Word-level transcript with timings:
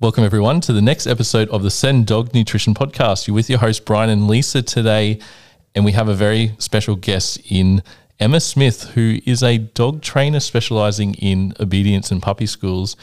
Welcome, 0.00 0.22
everyone, 0.22 0.60
to 0.60 0.72
the 0.72 0.80
next 0.80 1.08
episode 1.08 1.48
of 1.48 1.64
the 1.64 1.72
Sen 1.72 2.04
Dog 2.04 2.32
Nutrition 2.32 2.72
Podcast. 2.72 3.26
You're 3.26 3.34
with 3.34 3.50
your 3.50 3.58
host, 3.58 3.84
Brian 3.84 4.10
and 4.10 4.28
Lisa, 4.28 4.62
today, 4.62 5.18
and 5.74 5.84
we 5.84 5.90
have 5.90 6.06
a 6.06 6.14
very 6.14 6.54
special 6.58 6.94
guest 6.94 7.40
in 7.50 7.82
Emma 8.20 8.38
Smith, 8.38 8.90
who 8.90 9.18
is 9.26 9.42
a 9.42 9.58
dog 9.58 10.00
trainer 10.00 10.38
specializing 10.38 11.14
in 11.14 11.52
obedience 11.58 12.12
and 12.12 12.22
puppy 12.22 12.46
schools 12.46 12.94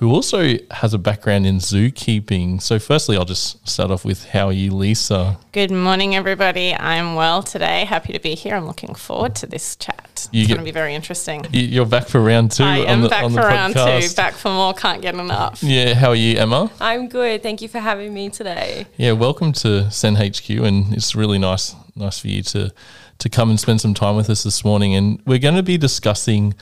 who 0.00 0.10
also 0.10 0.56
has 0.70 0.94
a 0.94 0.98
background 0.98 1.46
in 1.46 1.58
zookeeping. 1.58 2.60
So, 2.60 2.78
firstly, 2.78 3.18
I'll 3.18 3.26
just 3.26 3.68
start 3.68 3.90
off 3.90 4.02
with 4.02 4.24
how 4.30 4.46
are 4.46 4.52
you, 4.52 4.74
Lisa? 4.74 5.38
Good 5.52 5.70
morning, 5.70 6.16
everybody. 6.16 6.74
I'm 6.74 7.16
well 7.16 7.42
today. 7.42 7.84
Happy 7.84 8.14
to 8.14 8.18
be 8.18 8.34
here. 8.34 8.54
I'm 8.56 8.66
looking 8.66 8.94
forward 8.94 9.34
to 9.36 9.46
this 9.46 9.76
chat. 9.76 10.26
You 10.32 10.40
it's 10.40 10.48
going 10.48 10.58
to 10.60 10.64
be 10.64 10.70
very 10.70 10.94
interesting. 10.94 11.44
You- 11.52 11.66
You're 11.66 11.84
back 11.84 12.08
for 12.08 12.18
round 12.22 12.50
two 12.50 12.64
I 12.64 12.80
on 12.80 12.86
am 12.86 13.00
the, 13.02 13.08
back 13.10 13.24
on 13.24 13.32
for 13.32 13.40
round 13.40 13.74
two. 13.74 14.14
Back 14.16 14.32
for 14.32 14.50
more. 14.50 14.72
Can't 14.72 15.02
get 15.02 15.14
enough. 15.14 15.62
Yeah, 15.62 15.92
how 15.92 16.08
are 16.08 16.14
you, 16.14 16.38
Emma? 16.38 16.70
I'm 16.80 17.06
good. 17.08 17.42
Thank 17.42 17.60
you 17.60 17.68
for 17.68 17.78
having 17.78 18.14
me 18.14 18.30
today. 18.30 18.86
Yeah, 18.96 19.12
welcome 19.12 19.52
to 19.52 19.90
Sen 19.90 20.14
HQ, 20.16 20.48
and 20.48 20.94
it's 20.94 21.14
really 21.14 21.38
nice, 21.38 21.74
nice 21.94 22.18
for 22.18 22.28
you 22.28 22.42
to 22.44 22.72
to 23.18 23.28
come 23.28 23.50
and 23.50 23.60
spend 23.60 23.82
some 23.82 23.92
time 23.92 24.16
with 24.16 24.30
us 24.30 24.44
this 24.44 24.64
morning. 24.64 24.94
And 24.94 25.20
we're 25.26 25.38
going 25.38 25.56
to 25.56 25.62
be 25.62 25.76
discussing 25.76 26.54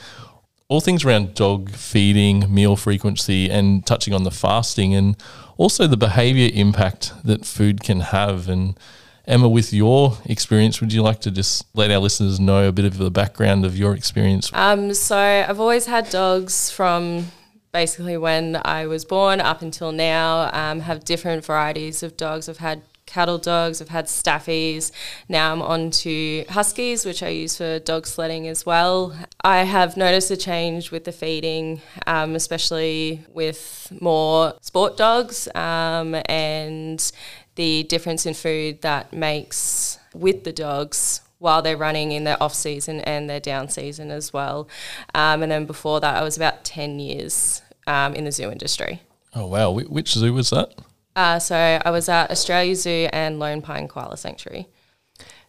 all 0.69 0.79
things 0.79 1.03
around 1.03 1.33
dog 1.33 1.71
feeding, 1.71 2.53
meal 2.53 2.75
frequency, 2.75 3.49
and 3.49 3.85
touching 3.85 4.13
on 4.13 4.23
the 4.23 4.31
fasting, 4.31 4.93
and 4.93 5.17
also 5.57 5.87
the 5.87 5.97
behaviour 5.97 6.49
impact 6.53 7.11
that 7.25 7.43
food 7.43 7.81
can 7.81 7.99
have. 7.99 8.47
And 8.47 8.79
Emma, 9.25 9.49
with 9.49 9.73
your 9.73 10.17
experience, 10.25 10.79
would 10.79 10.93
you 10.93 11.01
like 11.01 11.21
to 11.21 11.31
just 11.31 11.65
let 11.73 11.89
our 11.91 11.97
listeners 11.97 12.39
know 12.39 12.67
a 12.67 12.71
bit 12.71 12.85
of 12.85 12.97
the 12.97 13.09
background 13.09 13.65
of 13.65 13.75
your 13.75 13.95
experience? 13.95 14.51
Um, 14.53 14.93
so 14.93 15.17
I've 15.17 15.59
always 15.59 15.87
had 15.87 16.09
dogs 16.11 16.69
from 16.69 17.31
basically 17.71 18.17
when 18.17 18.61
I 18.63 18.85
was 18.85 19.05
born 19.05 19.41
up 19.41 19.63
until 19.63 19.91
now. 19.91 20.51
Um, 20.53 20.81
have 20.81 21.03
different 21.03 21.43
varieties 21.43 22.03
of 22.03 22.15
dogs. 22.15 22.47
I've 22.47 22.59
had 22.59 22.83
cattle 23.09 23.37
dogs. 23.37 23.81
I've 23.81 23.89
had 23.89 24.05
staffies. 24.05 24.91
Now 25.27 25.51
I'm 25.51 25.61
on 25.61 25.91
to 25.91 26.45
huskies, 26.49 27.05
which 27.05 27.23
I 27.23 27.29
use 27.29 27.57
for 27.57 27.79
dog 27.79 28.05
sledding 28.05 28.47
as 28.47 28.65
well. 28.65 29.17
I 29.43 29.63
have 29.63 29.97
noticed 29.97 30.31
a 30.31 30.37
change 30.37 30.91
with 30.91 31.03
the 31.03 31.11
feeding, 31.11 31.81
um, 32.07 32.35
especially 32.35 33.25
with 33.33 33.91
more 33.99 34.53
sport 34.61 34.95
dogs 34.95 35.47
um, 35.55 36.15
and 36.25 37.11
the 37.55 37.83
difference 37.83 38.25
in 38.25 38.33
food 38.33 38.81
that 38.83 39.11
makes 39.11 39.99
with 40.13 40.43
the 40.43 40.53
dogs 40.53 41.21
while 41.39 41.61
they're 41.61 41.77
running 41.77 42.11
in 42.11 42.25
their 42.25 42.41
off 42.41 42.53
season 42.53 42.99
and 43.01 43.29
their 43.29 43.39
down 43.39 43.69
season 43.69 44.11
as 44.11 44.31
well. 44.31 44.67
Um, 45.15 45.41
and 45.41 45.51
then 45.51 45.65
before 45.65 45.99
that, 46.01 46.15
I 46.15 46.21
was 46.21 46.37
about 46.37 46.63
10 46.63 46.99
years 46.99 47.61
um, 47.87 48.13
in 48.13 48.25
the 48.25 48.31
zoo 48.31 48.51
industry. 48.51 49.01
Oh 49.35 49.47
wow, 49.47 49.71
which 49.71 50.13
zoo 50.13 50.33
was 50.33 50.49
that? 50.49 50.73
Uh, 51.19 51.37
so 51.37 51.53
I 51.57 51.91
was 51.91 52.07
at 52.07 52.31
Australia 52.31 52.73
Zoo 52.77 53.09
and 53.11 53.39
Lone 53.39 53.61
Pine 53.61 53.89
Koala 53.89 54.15
Sanctuary. 54.15 54.69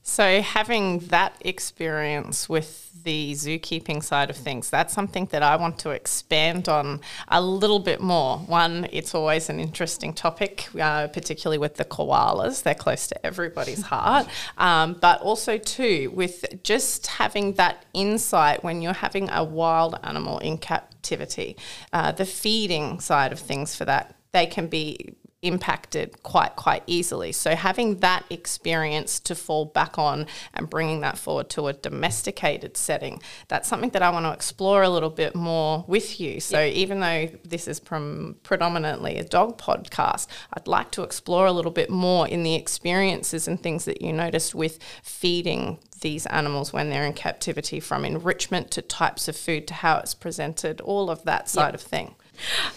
So, 0.02 0.42
having 0.42 0.98
that 1.10 1.36
experience 1.42 2.48
with 2.48 2.90
the 3.04 3.34
zookeeping 3.34 4.02
side 4.02 4.30
of 4.30 4.36
things, 4.36 4.68
that's 4.68 4.92
something 4.92 5.26
that 5.26 5.44
I 5.44 5.54
want 5.54 5.78
to 5.80 5.90
expand 5.90 6.68
on 6.68 7.02
a 7.28 7.40
little 7.40 7.78
bit 7.78 8.00
more. 8.00 8.38
One, 8.38 8.88
it's 8.90 9.14
always 9.14 9.48
an 9.48 9.60
interesting 9.60 10.12
topic, 10.12 10.66
uh, 10.80 11.06
particularly 11.06 11.58
with 11.58 11.76
the 11.76 11.84
koalas, 11.84 12.64
they're 12.64 12.74
close 12.74 13.06
to 13.06 13.24
everybody's 13.24 13.82
heart. 13.92 14.26
Um, 14.58 14.96
but 15.00 15.20
also, 15.20 15.56
too, 15.56 16.10
with 16.12 16.64
just 16.64 17.06
having 17.06 17.52
that 17.52 17.84
insight 17.94 18.64
when 18.64 18.82
you're 18.82 18.92
having 18.92 19.30
a 19.30 19.44
wild 19.44 20.00
animal 20.02 20.40
in 20.40 20.58
captivity, 20.58 21.56
uh, 21.92 22.10
the 22.10 22.26
feeding 22.26 22.98
side 22.98 23.30
of 23.30 23.38
things 23.38 23.76
for 23.76 23.84
that, 23.84 24.16
they 24.32 24.46
can 24.46 24.66
be 24.66 25.14
impacted 25.42 26.22
quite 26.22 26.54
quite 26.56 26.82
easily. 26.86 27.32
So 27.32 27.54
having 27.54 28.00
that 28.00 28.24
experience 28.28 29.18
to 29.20 29.34
fall 29.34 29.64
back 29.64 29.98
on 29.98 30.26
and 30.52 30.68
bringing 30.68 31.00
that 31.00 31.16
forward 31.16 31.48
to 31.50 31.68
a 31.68 31.72
domesticated 31.72 32.76
setting 32.76 33.22
that's 33.48 33.66
something 33.66 33.90
that 33.90 34.02
I 34.02 34.10
want 34.10 34.26
to 34.26 34.32
explore 34.32 34.82
a 34.82 34.90
little 34.90 35.08
bit 35.08 35.34
more 35.34 35.84
with 35.88 36.20
you. 36.20 36.40
So 36.40 36.62
even 36.62 37.00
though 37.00 37.28
this 37.42 37.66
is 37.68 37.80
prom- 37.80 38.36
predominantly 38.42 39.16
a 39.16 39.24
dog 39.24 39.58
podcast 39.58 40.26
I'd 40.52 40.68
like 40.68 40.90
to 40.92 41.02
explore 41.02 41.46
a 41.46 41.52
little 41.52 41.72
bit 41.72 41.88
more 41.88 42.28
in 42.28 42.42
the 42.42 42.54
experiences 42.54 43.48
and 43.48 43.62
things 43.62 43.86
that 43.86 44.02
you 44.02 44.12
noticed 44.12 44.54
with 44.54 44.78
feeding 45.02 45.78
these 46.00 46.26
animals 46.26 46.72
when 46.72 46.90
they're 46.90 47.04
in 47.04 47.12
captivity 47.12 47.80
from 47.80 48.04
enrichment 48.04 48.70
to 48.72 48.82
types 48.82 49.28
of 49.28 49.36
food 49.36 49.66
to 49.68 49.74
how 49.74 49.98
it's 49.98 50.14
presented 50.14 50.80
all 50.82 51.10
of 51.10 51.24
that 51.24 51.48
side 51.48 51.74
of 51.74 51.80
thing 51.80 52.14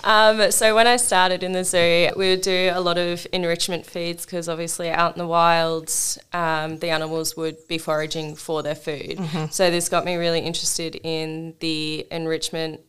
Um, 0.03 0.51
so 0.51 0.75
when 0.75 0.87
I 0.87 0.97
started 0.97 1.43
in 1.43 1.53
the 1.53 1.63
zoo, 1.63 2.09
we 2.15 2.29
would 2.29 2.41
do 2.41 2.71
a 2.73 2.81
lot 2.81 2.97
of 2.97 3.25
enrichment 3.31 3.85
feeds 3.85 4.25
because 4.25 4.49
obviously 4.49 4.89
out 4.89 5.15
in 5.15 5.19
the 5.19 5.27
wilds, 5.27 6.17
um, 6.33 6.79
the 6.79 6.89
animals 6.89 7.35
would 7.37 7.67
be 7.67 7.77
foraging 7.77 8.35
for 8.35 8.63
their 8.63 8.75
food. 8.75 9.19
So 9.51 9.71
this 9.71 9.89
got 9.89 10.05
me 10.05 10.15
really 10.15 10.39
interested 10.39 10.95
in 11.03 11.55
the 11.59 12.07
enrichment 12.11 12.81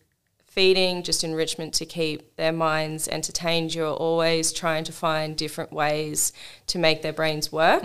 feeding, 0.55 1.03
just 1.03 1.25
enrichment 1.25 1.75
to 1.75 1.85
keep 1.87 2.37
their 2.37 2.53
minds 2.53 3.09
entertained. 3.09 3.75
You're 3.75 3.89
always 3.89 4.53
trying 4.53 4.85
to 4.85 4.93
find 4.93 5.37
different 5.37 5.73
ways 5.73 6.33
to 6.69 6.79
make 6.79 7.03
their 7.03 7.13
brains 7.13 7.51
work 7.53 7.83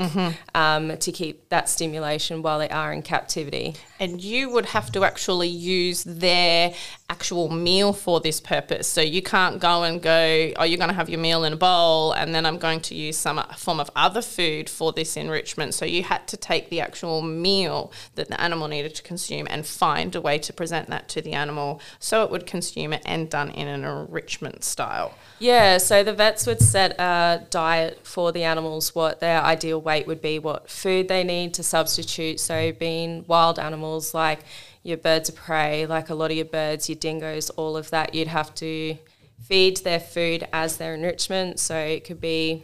um, 0.55 0.97
to 0.97 1.11
keep 1.11 1.49
that 1.49 1.67
stimulation 1.67 2.41
while 2.41 2.59
they 2.59 2.69
are 2.69 2.93
in 2.93 3.01
captivity. 3.01 3.75
and 3.99 4.21
you 4.23 4.49
would 4.49 4.67
have 4.67 4.91
to 4.91 5.03
actually 5.03 5.49
use 5.49 6.03
their 6.05 6.73
actual 7.09 7.49
meal 7.49 7.91
for 7.91 8.19
this 8.21 8.39
purpose. 8.39 8.87
So 8.87 9.01
you 9.01 9.21
can't 9.21 9.59
go 9.59 9.83
and 9.83 10.01
go, 10.01 10.53
oh, 10.57 10.63
you're 10.63 10.77
going 10.77 10.89
to 10.89 10.95
have 10.95 11.09
your 11.09 11.19
meal 11.19 11.43
in 11.43 11.53
a 11.53 11.57
bowl, 11.57 12.13
and 12.13 12.33
then 12.33 12.45
I'm 12.45 12.57
going 12.57 12.81
to 12.81 12.95
use 12.95 13.17
some 13.17 13.43
form 13.57 13.79
of 13.79 13.89
other 13.95 14.21
food 14.21 14.69
for 14.69 14.93
this 14.93 15.17
enrichment. 15.17 15.73
So 15.73 15.85
you 15.85 16.03
had 16.03 16.27
to 16.27 16.37
take 16.37 16.69
the 16.69 16.79
actual 16.81 17.21
meal 17.21 17.91
that 18.15 18.27
the 18.29 18.39
animal 18.39 18.67
needed 18.67 18.93
to 18.95 19.03
consume 19.03 19.47
and 19.49 19.65
find 19.65 20.15
a 20.15 20.21
way 20.21 20.37
to 20.39 20.53
present 20.53 20.89
that 20.89 21.09
to 21.09 21.21
the 21.21 21.33
animal 21.33 21.81
so 21.99 22.23
it 22.23 22.29
would 22.31 22.45
consume 22.45 22.58
it 22.93 23.01
and 23.05 23.29
done 23.29 23.51
in 23.51 23.67
an 23.67 23.83
enrichment 23.83 24.63
style. 24.63 25.13
Yeah, 25.39 25.77
so 25.77 26.03
the 26.03 26.13
vets 26.13 26.45
would 26.45 26.61
set 26.61 26.99
a 26.99 27.45
diet 27.49 28.05
for 28.05 28.31
the 28.31 28.43
animals, 28.43 28.93
what 28.93 29.19
their 29.19 29.41
ideal 29.41 29.79
weight 29.81 30.07
would 30.07 30.21
be, 30.21 30.39
what 30.39 30.69
food 30.69 31.07
they 31.07 31.23
need 31.23 31.53
to 31.55 31.63
substitute. 31.63 32.39
So, 32.39 32.71
being 32.71 33.25
wild 33.27 33.59
animals 33.59 34.13
like 34.13 34.39
your 34.83 34.97
birds 34.97 35.29
of 35.29 35.35
prey, 35.35 35.85
like 35.85 36.09
a 36.09 36.15
lot 36.15 36.31
of 36.31 36.37
your 36.37 36.45
birds, 36.45 36.89
your 36.89 36.97
dingoes, 36.97 37.49
all 37.51 37.77
of 37.77 37.89
that, 37.91 38.13
you'd 38.13 38.27
have 38.27 38.53
to 38.55 38.97
feed 39.41 39.77
their 39.77 39.99
food 39.99 40.47
as 40.51 40.77
their 40.77 40.93
enrichment. 40.93 41.59
So, 41.59 41.77
it 41.77 42.03
could 42.03 42.19
be 42.19 42.63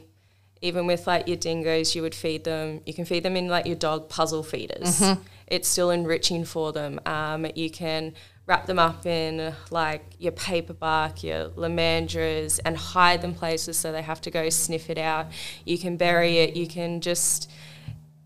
even 0.61 0.88
with 0.88 1.05
like 1.07 1.28
your 1.28 1.38
dingoes, 1.38 1.95
you 1.95 2.01
would 2.01 2.16
feed 2.16 2.44
them, 2.44 2.81
you 2.85 2.94
can 2.94 3.05
feed 3.05 3.23
them 3.23 3.35
in 3.35 3.47
like 3.47 3.66
your 3.66 3.75
dog 3.75 4.09
puzzle 4.09 4.44
feeders. 4.44 5.01
It's 5.47 5.67
still 5.67 5.91
enriching 5.91 6.44
for 6.44 6.73
them. 6.73 7.00
Um, 7.05 7.45
you 7.53 7.69
can 7.69 8.13
wrap 8.47 8.67
them 8.67 8.78
up 8.78 9.06
in 9.06 9.53
like 9.72 10.03
your 10.19 10.31
paper 10.31 10.73
bark, 10.73 11.23
your 11.23 11.50
lomandras, 11.50 12.59
and 12.63 12.78
hide 12.78 13.22
them 13.22 13.33
places 13.33 13.78
so 13.78 13.91
they 13.91 14.01
have 14.01 14.22
to 14.22 14.31
go 14.31 14.50
sniff 14.50 14.89
it 14.89 14.97
out. 14.97 15.28
You 15.63 15.78
can 15.78 15.97
bury 15.97 16.38
it, 16.38 16.55
you 16.55 16.67
can 16.67 17.01
just 17.01 17.50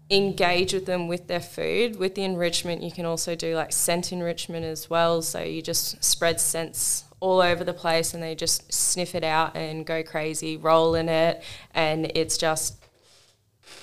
engage 0.09 0.73
with 0.73 0.85
them 0.85 1.07
with 1.07 1.27
their 1.27 1.39
food. 1.39 1.97
With 1.97 2.15
the 2.15 2.23
enrichment, 2.23 2.81
you 2.81 2.91
can 2.91 3.05
also 3.05 3.35
do 3.35 3.55
like 3.55 3.71
scent 3.71 4.11
enrichment 4.11 4.65
as 4.65 4.89
well. 4.89 5.21
So 5.21 5.41
you 5.41 5.61
just 5.61 6.03
spread 6.03 6.39
scents 6.41 7.05
all 7.19 7.41
over 7.41 7.63
the 7.63 7.73
place 7.73 8.13
and 8.13 8.23
they 8.23 8.33
just 8.33 8.71
sniff 8.73 9.13
it 9.13 9.23
out 9.23 9.55
and 9.55 9.85
go 9.85 10.01
crazy, 10.03 10.57
roll 10.57 10.95
in 10.95 11.09
it, 11.09 11.43
and 11.73 12.11
it's 12.15 12.37
just 12.37 12.78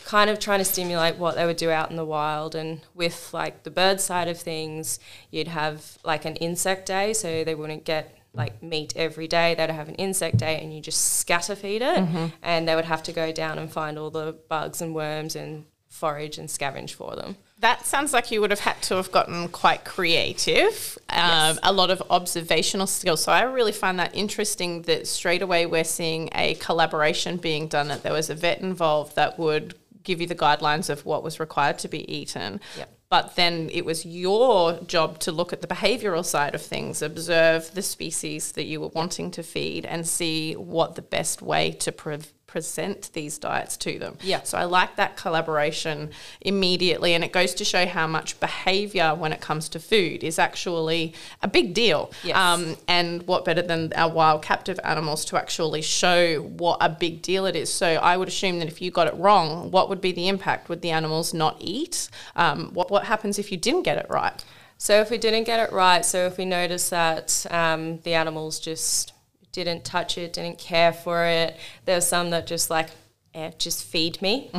kind 0.05 0.31
of 0.31 0.39
trying 0.39 0.61
to 0.61 0.65
stimulate 0.65 1.17
what 1.17 1.35
they 1.35 1.45
would 1.47 1.57
do 1.57 1.71
out 1.71 1.91
in 1.91 1.97
the 1.97 2.05
wild. 2.05 2.55
And 2.55 2.81
with 2.95 3.33
like 3.33 3.63
the 3.65 3.71
bird 3.71 4.01
side 4.01 4.29
of 4.29 4.39
things 4.39 5.01
you'd 5.31 5.49
have 5.49 5.99
like 6.05 6.25
an 6.25 6.37
insect 6.37 6.87
day. 6.87 7.13
So 7.13 7.45
they 7.45 7.55
wouldn't 7.55 7.85
get 7.85 8.17
like 8.33 8.63
meat 8.63 8.93
every 8.97 9.27
day. 9.27 9.55
They'd 9.55 9.71
have 9.71 9.89
an 9.89 9.95
insect 9.97 10.37
day 10.37 10.61
and 10.61 10.75
you 10.75 10.81
just 10.81 11.19
scatter 11.19 11.57
feed 11.57 11.83
it 11.83 12.33
and 12.43 12.69
they 12.69 12.75
would 12.75 12.84
have 12.84 13.03
to 13.05 13.13
go 13.13 13.33
down 13.33 13.59
and 13.59 13.72
find 13.72 13.99
all 13.99 14.10
the 14.10 14.37
bugs 14.49 14.83
and 14.83 14.95
worms 14.95 15.34
and 15.34 15.65
forage 15.89 16.39
and 16.39 16.49
scavenge 16.49 16.93
for 16.93 17.16
them. 17.16 17.37
That 17.60 17.87
sounds 17.87 18.13
like 18.13 18.31
you 18.31 18.43
would 18.43 18.51
have 18.51 18.60
had 18.60 18.83
to 18.83 18.97
have 18.97 19.10
gotten 19.10 19.49
quite 19.49 19.87
creative, 19.87 20.99
um, 21.09 21.59
a 21.63 21.72
lot 21.72 21.91
of 21.91 22.03
observational 22.10 22.87
skills. 22.87 23.25
So 23.25 23.33
I 23.33 23.43
really 23.43 23.72
find 23.72 23.99
that 23.99 24.15
interesting 24.15 24.83
that 24.83 25.07
straight 25.07 25.41
away 25.41 25.65
we're 25.65 25.84
seeing 25.84 26.28
a 26.34 26.55
collaboration 26.57 27.39
being 27.39 27.66
done, 27.66 27.89
that 27.89 28.03
there 28.03 28.13
was 28.13 28.28
a 28.28 28.34
vet 28.34 28.60
involved 28.60 29.16
that 29.16 29.39
would 29.39 29.75
give 30.07 30.21
you 30.21 30.27
the 30.27 30.35
guidelines 30.35 30.89
of 30.89 31.05
what 31.05 31.23
was 31.23 31.39
required 31.39 31.79
to 31.81 31.89
be 31.89 32.11
eaten. 32.11 32.61
Yep. 32.79 32.93
But 33.09 33.37
then 33.37 33.71
it 33.73 33.85
was 33.85 34.05
your 34.05 34.81
job 34.81 35.21
to 35.21 35.33
look 35.33 35.53
at 35.53 35.61
the 35.61 35.67
behavioral 35.69 36.25
side 36.25 36.55
of 36.55 36.63
things, 36.63 37.03
observe 37.03 37.73
the 37.75 37.83
species 37.83 38.53
that 38.53 38.65
you 38.65 38.81
were 38.81 38.89
wanting 38.89 39.31
to 39.33 39.43
feed, 39.43 39.87
and 39.87 40.07
see 40.07 40.55
what 40.55 40.97
the 40.97 41.03
best 41.03 41.41
way 41.41 41.71
to 41.73 41.93
pre- 41.93 42.19
present 42.57 43.11
these 43.13 43.37
diets 43.37 43.77
to 43.77 43.99
them. 43.99 44.17
Yeah. 44.23 44.43
So 44.45 44.57
I 44.57 44.65
like 44.65 44.97
that 44.97 45.15
collaboration 45.19 46.09
immediately, 46.41 47.13
and 47.13 47.23
it 47.23 47.31
goes 47.31 47.53
to 47.53 47.67
show 47.67 47.85
how 47.85 48.07
much 48.07 48.41
behavior 48.41 49.15
when 49.15 49.31
it 49.35 49.43
comes 49.43 49.69
to 49.69 49.79
food 49.79 50.25
is 50.25 50.39
actually 50.39 51.13
a 51.43 51.49
big 51.49 51.75
deal. 51.75 52.11
Yes. 52.25 52.35
Um, 52.35 52.79
and 52.89 53.27
what 53.27 53.45
better 53.45 53.61
than 53.61 53.93
our 53.95 54.11
wild 54.11 54.41
captive 54.41 54.81
animals 54.85 55.27
to 55.27 55.37
actually 55.37 55.83
show 55.83 56.41
what 56.41 56.79
a 56.81 56.89
big 56.89 57.21
deal 57.21 57.45
it 57.45 57.57
is? 57.57 57.71
So 57.71 57.89
I 57.97 58.17
would 58.17 58.29
assume 58.29 58.59
that 58.61 58.69
if 58.69 58.81
you 58.81 58.91
got 58.91 59.07
it 59.07 59.15
wrong, 59.17 59.71
what 59.71 59.91
would 59.91 60.01
be 60.01 60.13
the 60.13 60.27
impact? 60.29 60.71
Would 60.71 60.81
the 60.81 60.93
animals 60.93 61.35
not 61.35 61.59
eat? 61.61 62.09
Um, 62.37 62.71
what 62.73 62.91
what 62.91 63.05
happens 63.05 63.39
if 63.39 63.53
you 63.53 63.59
didn't 63.59 63.83
get 63.83 63.99
it 63.99 64.07
right? 64.09 64.43
So 64.79 65.03
if 65.03 65.11
we 65.11 65.19
didn't 65.19 65.45
get 65.45 65.61
it 65.61 65.73
right, 65.75 66.07
so 66.07 66.25
if 66.27 66.39
we 66.39 66.47
notice 66.47 66.89
that 66.89 67.45
um, 67.51 67.99
the 68.01 68.15
animals 68.15 68.59
just 68.59 69.13
didn't 69.65 69.85
touch 69.85 70.19
it, 70.19 70.33
didn't 70.33 70.59
care 70.59 70.93
for 70.93 71.25
it, 71.25 71.57
there 71.85 71.97
were 71.97 72.01
some 72.01 72.31
that 72.31 72.47
just 72.47 72.71
like, 72.71 72.91
eh, 73.35 73.51
just 73.59 73.85
feed 73.85 74.21
me. 74.23 74.51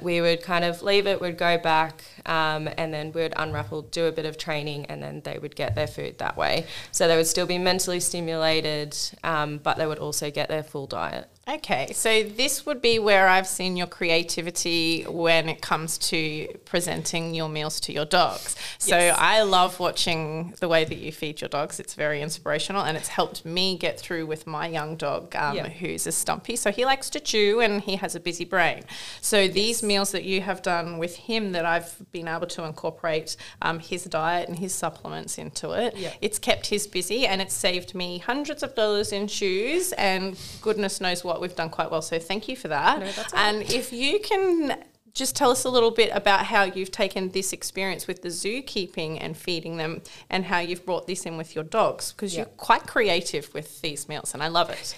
We 0.00 0.20
would 0.20 0.42
kind 0.42 0.64
of 0.64 0.82
leave 0.82 1.06
it, 1.06 1.20
we'd 1.20 1.36
go 1.36 1.58
back, 1.58 2.02
um, 2.26 2.68
and 2.76 2.92
then 2.94 3.12
we'd 3.12 3.32
unravel, 3.36 3.82
do 3.82 4.06
a 4.06 4.12
bit 4.12 4.26
of 4.26 4.38
training, 4.38 4.86
and 4.86 5.02
then 5.02 5.20
they 5.24 5.38
would 5.38 5.56
get 5.56 5.74
their 5.74 5.86
food 5.86 6.18
that 6.18 6.36
way. 6.36 6.66
So 6.92 7.08
they 7.08 7.16
would 7.16 7.26
still 7.26 7.46
be 7.46 7.58
mentally 7.58 8.00
stimulated, 8.00 8.96
um, 9.24 9.58
but 9.58 9.78
they 9.78 9.86
would 9.86 9.98
also 9.98 10.30
get 10.30 10.48
their 10.48 10.62
full 10.62 10.86
diet. 10.86 11.28
Okay, 11.50 11.92
so 11.92 12.22
this 12.22 12.64
would 12.64 12.80
be 12.80 13.00
where 13.00 13.26
I've 13.26 13.46
seen 13.46 13.76
your 13.76 13.88
creativity 13.88 15.02
when 15.08 15.48
it 15.48 15.60
comes 15.60 15.98
to 16.10 16.46
presenting 16.64 17.34
your 17.34 17.48
meals 17.48 17.80
to 17.80 17.92
your 17.92 18.04
dogs. 18.04 18.54
So 18.78 18.96
Yes. 18.96 19.16
I 19.18 19.42
love 19.42 19.80
watching 19.80 20.54
the 20.60 20.68
way 20.68 20.84
that 20.84 20.98
you 20.98 21.10
feed 21.10 21.40
your 21.40 21.48
dogs. 21.48 21.80
It's 21.80 21.94
very 21.94 22.22
inspirational 22.22 22.82
and 22.84 22.96
it's 22.96 23.08
helped 23.08 23.44
me 23.44 23.76
get 23.76 23.98
through 23.98 24.26
with 24.26 24.46
my 24.46 24.68
young 24.68 24.94
dog 24.94 25.34
um, 25.34 25.56
Yeah. 25.56 25.68
who's 25.68 26.06
a 26.06 26.12
stumpy. 26.12 26.54
So 26.54 26.70
he 26.70 26.84
likes 26.84 27.10
to 27.10 27.20
chew 27.20 27.60
and 27.60 27.82
he 27.82 27.96
has 27.96 28.14
a 28.14 28.20
busy 28.20 28.44
brain. 28.44 28.84
So 29.20 29.48
these 29.48 29.82
meals 29.82 30.12
that 30.12 30.22
you 30.22 30.42
have 30.42 30.62
done 30.62 30.98
with 30.98 31.16
him 31.16 31.50
that 31.52 31.64
I've 31.64 31.96
been 32.12 32.28
able 32.28 32.46
to 32.48 32.62
incorporate 32.62 33.36
um, 33.60 33.80
his 33.80 34.04
diet 34.04 34.48
and 34.48 34.58
his 34.60 34.72
supplements 34.72 35.36
into 35.36 35.72
it, 35.72 35.96
Yeah. 35.96 36.12
it's 36.20 36.38
kept 36.38 36.66
his 36.68 36.86
busy 36.86 37.26
and 37.26 37.42
it's 37.42 37.54
saved 37.54 37.92
me 37.94 38.18
hundreds 38.18 38.62
of 38.62 38.76
dollars 38.76 39.10
in 39.10 39.26
shoes 39.26 39.90
and 39.94 40.38
goodness 40.62 41.00
knows 41.00 41.24
what 41.24 41.39
we've 41.40 41.56
done 41.56 41.70
quite 41.70 41.90
well. 41.90 42.02
So 42.02 42.18
thank 42.18 42.48
you 42.48 42.56
for 42.56 42.68
that. 42.68 42.98
No, 43.00 43.06
that's 43.06 43.32
all 43.32 43.38
right. 43.40 43.54
and 43.54 43.62
if 43.72 43.92
you 43.92 44.20
can 44.20 44.82
just 45.12 45.34
tell 45.34 45.50
us 45.50 45.64
a 45.64 45.68
little 45.70 45.90
bit 45.90 46.10
about 46.14 46.46
how 46.46 46.62
you've 46.62 46.92
taken 46.92 47.30
this 47.30 47.52
experience 47.52 48.06
with 48.06 48.22
the 48.22 48.28
zookeeping 48.28 49.18
and 49.20 49.36
feeding 49.36 49.76
them 49.76 50.02
and 50.30 50.44
how 50.44 50.60
you've 50.60 50.86
brought 50.86 51.06
this 51.08 51.26
in 51.26 51.36
with 51.36 51.54
your 51.54 51.64
dogs 51.64 52.12
because 52.12 52.32
Yeah. 52.32 52.40
you're 52.42 52.46
quite 52.56 52.86
creative 52.86 53.52
with 53.52 53.80
these 53.82 54.08
meals 54.08 54.32
and 54.34 54.42
I 54.42 54.48
love 54.48 54.70
it. 54.70 54.94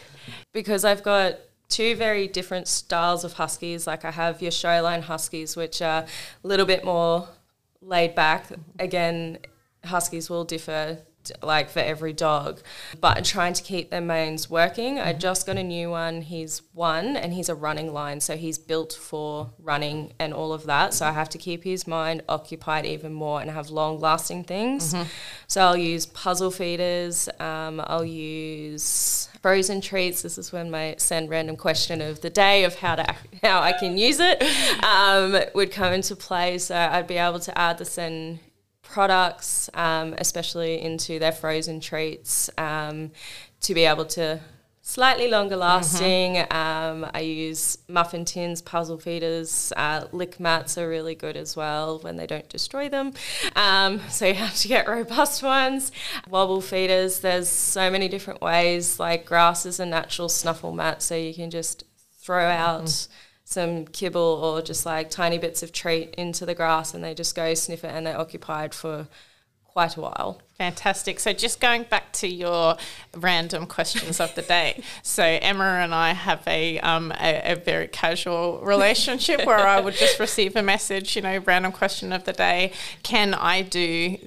because 0.52 0.84
I've 0.84 1.02
got 1.02 1.36
two 1.70 1.96
very 1.96 2.28
different 2.28 2.68
styles 2.68 3.24
of 3.24 3.32
huskies. 3.34 3.86
Like 3.86 4.04
I 4.04 4.10
have 4.10 4.42
your 4.42 4.50
showline 4.50 5.00
huskies, 5.00 5.56
which 5.56 5.80
are 5.80 6.04
a 6.44 6.46
little 6.46 6.66
bit 6.66 6.84
more 6.84 7.26
laid 7.80 8.14
back. 8.14 8.46
Again, 8.78 9.38
huskies 9.82 10.28
will 10.28 10.44
differ 10.44 10.98
like 11.42 11.70
for 11.70 11.80
every 11.80 12.12
dog, 12.12 12.60
but 13.00 13.24
trying 13.24 13.52
to 13.52 13.62
keep 13.62 13.90
their 13.90 14.00
mains 14.00 14.50
working. 14.50 14.98
I 14.98 15.12
just 15.12 15.46
got 15.46 15.56
a 15.56 15.62
new 15.62 15.90
one. 15.90 16.22
He's 16.22 16.62
one 16.72 17.16
and 17.16 17.32
he's 17.32 17.48
a 17.48 17.54
running 17.54 17.92
line, 17.92 18.20
so 18.20 18.36
he's 18.36 18.58
built 18.58 18.92
for 18.92 19.50
running 19.58 20.12
and 20.18 20.32
all 20.32 20.52
of 20.52 20.64
that. 20.66 20.94
So 20.94 21.06
I 21.06 21.12
have 21.12 21.28
to 21.30 21.38
keep 21.38 21.64
his 21.64 21.86
mind 21.86 22.22
occupied 22.28 22.86
even 22.86 23.12
more 23.12 23.40
and 23.40 23.50
have 23.50 23.70
long 23.70 24.00
lasting 24.00 24.44
things. 24.44 24.94
So 25.46 25.60
I'll 25.60 25.76
use 25.76 26.06
puzzle 26.06 26.50
feeders. 26.50 27.28
Um, 27.38 27.82
I'll 27.86 28.04
use 28.04 29.28
frozen 29.42 29.80
treats. 29.80 30.22
This 30.22 30.38
is 30.38 30.52
when 30.52 30.70
my 30.70 30.94
send 30.98 31.28
random 31.28 31.56
question 31.56 32.00
of 32.00 32.20
the 32.20 32.30
day 32.30 32.64
of 32.64 32.76
how 32.76 32.94
to 32.94 33.14
how 33.42 33.60
I 33.60 33.72
can 33.72 33.98
use 33.98 34.18
it 34.20 34.42
um, 34.84 35.38
would 35.54 35.72
come 35.72 35.92
into 35.92 36.16
play. 36.16 36.58
So 36.58 36.74
I'd 36.76 37.06
be 37.06 37.16
able 37.16 37.40
to 37.40 37.58
add 37.58 37.78
the 37.78 37.84
Sen 37.84 38.40
products, 38.92 39.70
um, 39.72 40.14
especially 40.18 40.80
into 40.80 41.18
their 41.18 41.32
frozen 41.32 41.80
treats, 41.80 42.50
um, 42.58 43.10
to 43.62 43.72
be 43.72 43.84
able 43.84 44.04
to 44.04 44.38
slightly 44.82 45.28
longer 45.28 45.56
lasting. 45.56 46.38
Um, 46.50 47.08
I 47.14 47.20
use 47.20 47.78
muffin 47.88 48.26
tins, 48.26 48.60
puzzle 48.60 48.98
feeders, 48.98 49.72
uh, 49.76 50.06
lick 50.12 50.38
mats 50.38 50.76
are 50.76 50.88
really 50.88 51.14
good 51.14 51.36
as 51.36 51.56
well 51.56 52.00
when 52.00 52.16
they 52.16 52.26
don't 52.26 52.48
destroy 52.50 52.90
them. 52.90 53.14
Um, 53.56 54.00
so 54.10 54.26
you 54.26 54.34
have 54.34 54.56
to 54.56 54.68
get 54.68 54.86
robust 54.86 55.42
ones. 55.58 55.90
Wobble 56.28 56.60
feeders, 56.60 57.20
there's 57.20 57.48
so 57.48 57.90
many 57.90 58.08
different 58.08 58.42
ways. 58.42 59.00
Like 59.00 59.24
grass 59.24 59.64
is 59.64 59.80
a 59.80 59.86
natural 59.86 60.28
snuffle 60.28 60.72
mat, 60.72 61.00
so 61.00 61.14
you 61.16 61.32
can 61.32 61.50
just 61.50 61.84
throw 62.20 62.46
out 62.46 63.08
some 63.44 63.86
kibble 63.86 64.20
or 64.20 64.62
just 64.62 64.86
like 64.86 65.10
tiny 65.10 65.38
bits 65.38 65.62
of 65.62 65.72
treat 65.72 66.14
into 66.14 66.46
the 66.46 66.54
grass 66.54 66.94
and 66.94 67.02
they 67.02 67.14
just 67.14 67.34
go 67.34 67.54
sniff 67.54 67.84
it 67.84 67.92
and 67.94 68.06
they're 68.06 68.18
occupied 68.18 68.74
for 68.74 69.08
quite 69.72 69.96
a 69.96 70.00
while. 70.00 70.40
Fantastic. 70.58 71.18
So, 71.18 71.32
just 71.32 71.60
going 71.60 71.84
back 71.84 72.12
to 72.14 72.28
your 72.28 72.76
random 73.16 73.66
questions 73.66 74.20
of 74.20 74.34
the 74.34 74.42
day. 74.42 74.82
So, 75.04 75.24
Emma 75.24 75.64
and 75.64 75.94
I 75.94 76.12
have 76.12 76.46
a, 76.46 76.78
um, 76.80 77.12
a, 77.12 77.52
a 77.52 77.56
very 77.56 77.88
casual 77.88 78.60
relationship 78.60 79.44
where 79.44 79.66
I 79.66 79.80
would 79.80 79.94
just 79.94 80.20
receive 80.20 80.54
a 80.54 80.62
message, 80.62 81.16
you 81.16 81.22
know, 81.22 81.38
random 81.38 81.72
question 81.72 82.12
of 82.12 82.24
the 82.24 82.32
day. 82.32 82.72
Can 83.02 83.34
I 83.34 83.62
do 83.62 84.18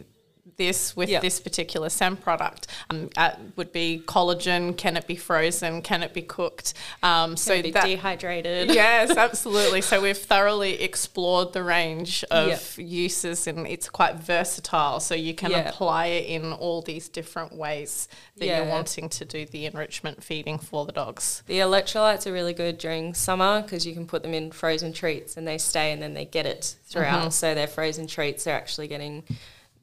this 0.58 0.96
with 0.96 1.10
Yeah. 1.10 1.20
this 1.20 1.40
particular 1.40 1.90
Sen 1.90 2.16
product? 2.18 2.68
Um, 2.90 3.10
uh, 3.18 3.32
would 3.56 3.72
be 3.72 4.02
collagen. 4.06 4.76
Can 4.78 4.98
it 4.98 5.08
be 5.08 5.16
frozen? 5.16 5.82
Can 5.82 6.04
it 6.04 6.14
be 6.14 6.22
cooked? 6.22 6.74
Um, 7.04 7.36
so 7.38 7.62
be 7.62 7.72
that, 7.72 7.86
dehydrated. 7.86 8.74
yes, 8.74 9.16
absolutely. 9.18 9.82
So 9.82 10.02
we've 10.02 10.18
thoroughly 10.18 10.82
explored 10.82 11.54
the 11.54 11.64
range 11.64 12.24
of 12.32 12.78
uses, 12.78 13.48
and 13.48 13.68
it's 13.68 13.90
quite 13.90 14.16
versatile. 14.16 15.00
So 15.00 15.16
you 15.16 15.34
can 15.34 15.52
Yeah. 15.52 15.70
apply 15.70 16.08
it 16.08 16.28
in 16.28 16.54
all 16.54 16.82
these 16.82 17.10
different 17.10 17.54
ways 17.54 18.08
that 18.38 18.46
you're 18.48 18.66
wanting 18.66 19.10
to 19.10 19.26
do 19.26 19.46
the 19.46 19.66
enrichment 19.66 20.24
feeding 20.24 20.58
for 20.60 20.86
the 20.86 20.92
dogs. 20.92 21.44
The 21.48 21.60
electrolytes 21.60 22.28
are 22.28 22.34
really 22.34 22.54
good 22.54 22.78
during 22.78 23.14
summer 23.14 23.62
because 23.62 23.86
you 23.86 23.94
can 23.94 24.06
put 24.08 24.24
them 24.24 24.34
in 24.34 24.52
frozen 24.52 24.92
treats 24.94 25.38
and 25.38 25.48
they 25.48 25.58
stay 25.58 25.92
and 25.92 26.02
then 26.02 26.14
they 26.14 26.26
get 26.26 26.46
it 26.46 26.76
throughout. 26.88 27.34
So 27.34 27.54
their 27.56 27.68
frozen 27.68 28.08
treats 28.08 28.44
They're 28.44 28.56
actually 28.56 28.88
getting 28.88 29.24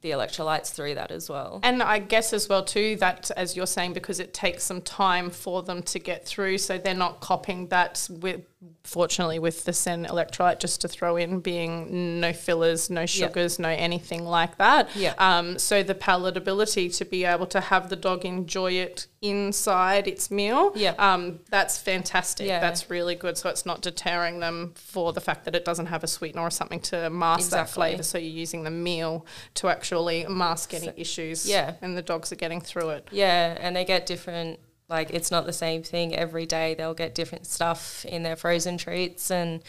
the 0.03 0.11
electrolytes 0.11 0.71
through 0.71 0.93
that 0.95 1.09
as 1.11 1.29
well. 1.29 1.61
And 1.63 1.81
I 1.81 1.97
guess 1.97 2.33
as 2.33 2.47
well 2.47 2.63
too 2.63 2.97
that 2.97 3.31
as 3.35 3.55
you're 3.55 3.65
saying 3.65 3.93
because 3.93 4.19
it 4.19 4.33
takes 4.33 4.63
some 4.63 4.81
time 4.81 5.29
for 5.31 5.63
them 5.63 5.81
to 5.83 5.97
get 5.97 6.25
through, 6.25 6.59
so 6.59 6.77
they're 6.77 6.93
not 6.93 7.21
copying 7.21 7.69
that. 7.69 8.07
With 8.09 8.41
fortunately 8.83 9.39
with 9.39 9.63
the 9.65 9.73
Sen 9.73 10.05
electrolyte, 10.05 10.59
just 10.59 10.81
to 10.81 10.87
throw 10.87 11.15
in, 11.15 11.39
being 11.39 12.19
no 12.19 12.33
fillers, 12.33 12.89
no 12.89 13.05
sugars, 13.05 13.57
no 13.59 13.69
anything 13.69 14.25
like 14.25 14.57
that. 14.57 14.93
Yeah. 14.95 15.13
Um, 15.17 15.57
so 15.57 15.83
the 15.83 15.95
palatability 15.95 16.95
to 16.97 17.05
be 17.05 17.23
able 17.25 17.45
to 17.47 17.61
have 17.61 17.89
the 17.89 17.95
dog 17.95 18.25
enjoy 18.25 18.73
it 18.73 19.07
inside 19.21 20.07
its 20.07 20.29
meal. 20.29 20.73
Yeah. 20.75 20.95
Um, 20.97 21.39
that's 21.49 21.77
fantastic. 21.77 22.47
Yeah. 22.47 22.59
That's 22.59 22.89
really 22.89 23.15
good. 23.15 23.37
So 23.37 23.49
it's 23.49 23.65
not 23.65 23.81
deterring 23.81 24.39
them 24.39 24.73
for 24.75 25.13
the 25.13 25.21
fact 25.21 25.45
that 25.45 25.55
it 25.55 25.63
doesn't 25.63 25.85
have 25.87 26.03
a 26.03 26.07
sweetener 26.07 26.41
or 26.41 26.51
something 26.51 26.81
to 26.81 27.09
mask 27.09 27.51
that 27.51 27.61
Exactly. 27.61 27.73
flavour. 27.73 28.03
So 28.03 28.17
you're 28.17 28.29
using 28.29 28.63
the 28.63 28.71
meal 28.71 29.25
to 29.55 29.69
actually 29.69 30.25
mask 30.27 30.73
any 30.73 30.91
issues. 30.97 31.47
yeah. 31.49 31.75
And 31.81 31.97
the 31.97 32.01
dogs 32.01 32.31
are 32.31 32.35
getting 32.37 32.59
through 32.61 32.89
it. 32.89 33.07
Yeah, 33.11 33.57
and 33.59 33.75
they 33.75 33.85
get 33.85 34.05
different. 34.05 34.59
Like 34.89 35.11
it's 35.11 35.31
not 35.31 35.45
the 35.45 35.53
same 35.53 35.81
thing 35.83 36.15
every 36.15 36.45
day. 36.45 36.75
They'll 36.75 36.93
get 36.93 37.15
different 37.15 37.47
stuff 37.47 38.05
in 38.05 38.23
their 38.23 38.35
frozen 38.35 38.77
treats 38.77 39.31
and 39.31 39.63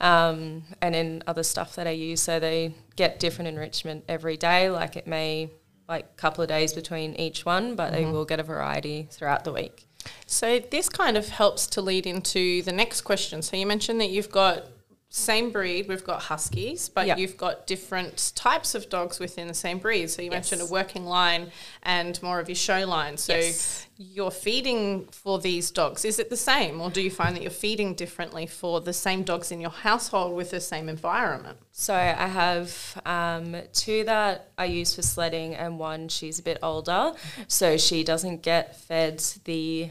um, 0.00 0.64
and 0.80 0.94
in 0.94 1.22
other 1.26 1.42
stuff 1.42 1.74
that 1.76 1.86
I 1.86 1.90
use. 1.90 2.20
So 2.20 2.38
they 2.38 2.74
get 2.96 3.18
different 3.18 3.48
enrichment 3.48 4.04
every 4.08 4.36
day. 4.36 4.70
Like 4.70 4.96
it 4.96 5.06
may 5.06 5.50
like 5.88 6.04
a 6.04 6.16
couple 6.16 6.42
of 6.42 6.48
days 6.48 6.72
between 6.72 7.14
each 7.14 7.44
one, 7.44 7.74
but 7.74 7.92
they 7.92 8.04
will 8.04 8.24
get 8.24 8.38
a 8.38 8.44
variety 8.44 9.08
throughout 9.10 9.44
the 9.44 9.52
week. 9.52 9.86
So 10.24 10.60
this 10.60 10.88
kind 10.88 11.16
of 11.16 11.28
helps 11.28 11.66
to 11.68 11.82
lead 11.82 12.06
into 12.06 12.62
the 12.62 12.72
next 12.72 13.00
question. 13.00 13.42
So 13.42 13.56
you 13.56 13.66
mentioned 13.66 14.00
that 14.00 14.10
you've 14.10 14.30
got 14.30 14.66
same 15.12 15.50
breed, 15.50 15.88
we've 15.88 16.04
got 16.04 16.22
huskies, 16.22 16.88
but 16.88 17.04
Yeah. 17.04 17.16
you've 17.16 17.36
got 17.36 17.66
different 17.66 18.30
types 18.36 18.76
of 18.76 18.88
dogs 18.88 19.18
within 19.18 19.48
the 19.48 19.54
same 19.54 19.78
breed. 19.78 20.08
So 20.08 20.22
you 20.22 20.30
mentioned 20.30 20.60
a 20.62 20.66
working 20.66 21.04
line 21.04 21.50
and 21.82 22.22
more 22.22 22.38
of 22.38 22.48
your 22.48 22.54
show 22.54 22.86
line. 22.86 23.16
So 23.16 23.34
Yes. 23.34 23.86
your 23.98 24.30
feeding 24.30 25.06
for 25.10 25.40
these 25.40 25.72
dogs, 25.72 26.04
is 26.04 26.20
it 26.20 26.30
the 26.30 26.36
same 26.36 26.80
or 26.80 26.90
do 26.90 27.02
you 27.02 27.10
find 27.10 27.34
that 27.34 27.42
you're 27.42 27.50
feeding 27.50 27.94
differently 27.94 28.46
for 28.46 28.80
the 28.80 28.92
same 28.92 29.24
dogs 29.24 29.50
in 29.50 29.60
your 29.60 29.72
household 29.72 30.36
with 30.36 30.50
the 30.50 30.60
same 30.60 30.88
environment? 30.88 31.58
So 31.72 31.92
I 31.92 32.28
have 32.28 33.02
um, 33.04 33.56
two 33.72 34.04
that 34.04 34.52
I 34.56 34.66
use 34.66 34.94
for 34.94 35.02
sledding, 35.02 35.56
and 35.56 35.76
one 35.78 36.08
she's 36.08 36.38
a 36.38 36.42
bit 36.42 36.58
older, 36.62 37.14
so 37.48 37.76
she 37.76 38.04
doesn't 38.04 38.42
get 38.42 38.76
fed 38.76 39.18
the. 39.44 39.90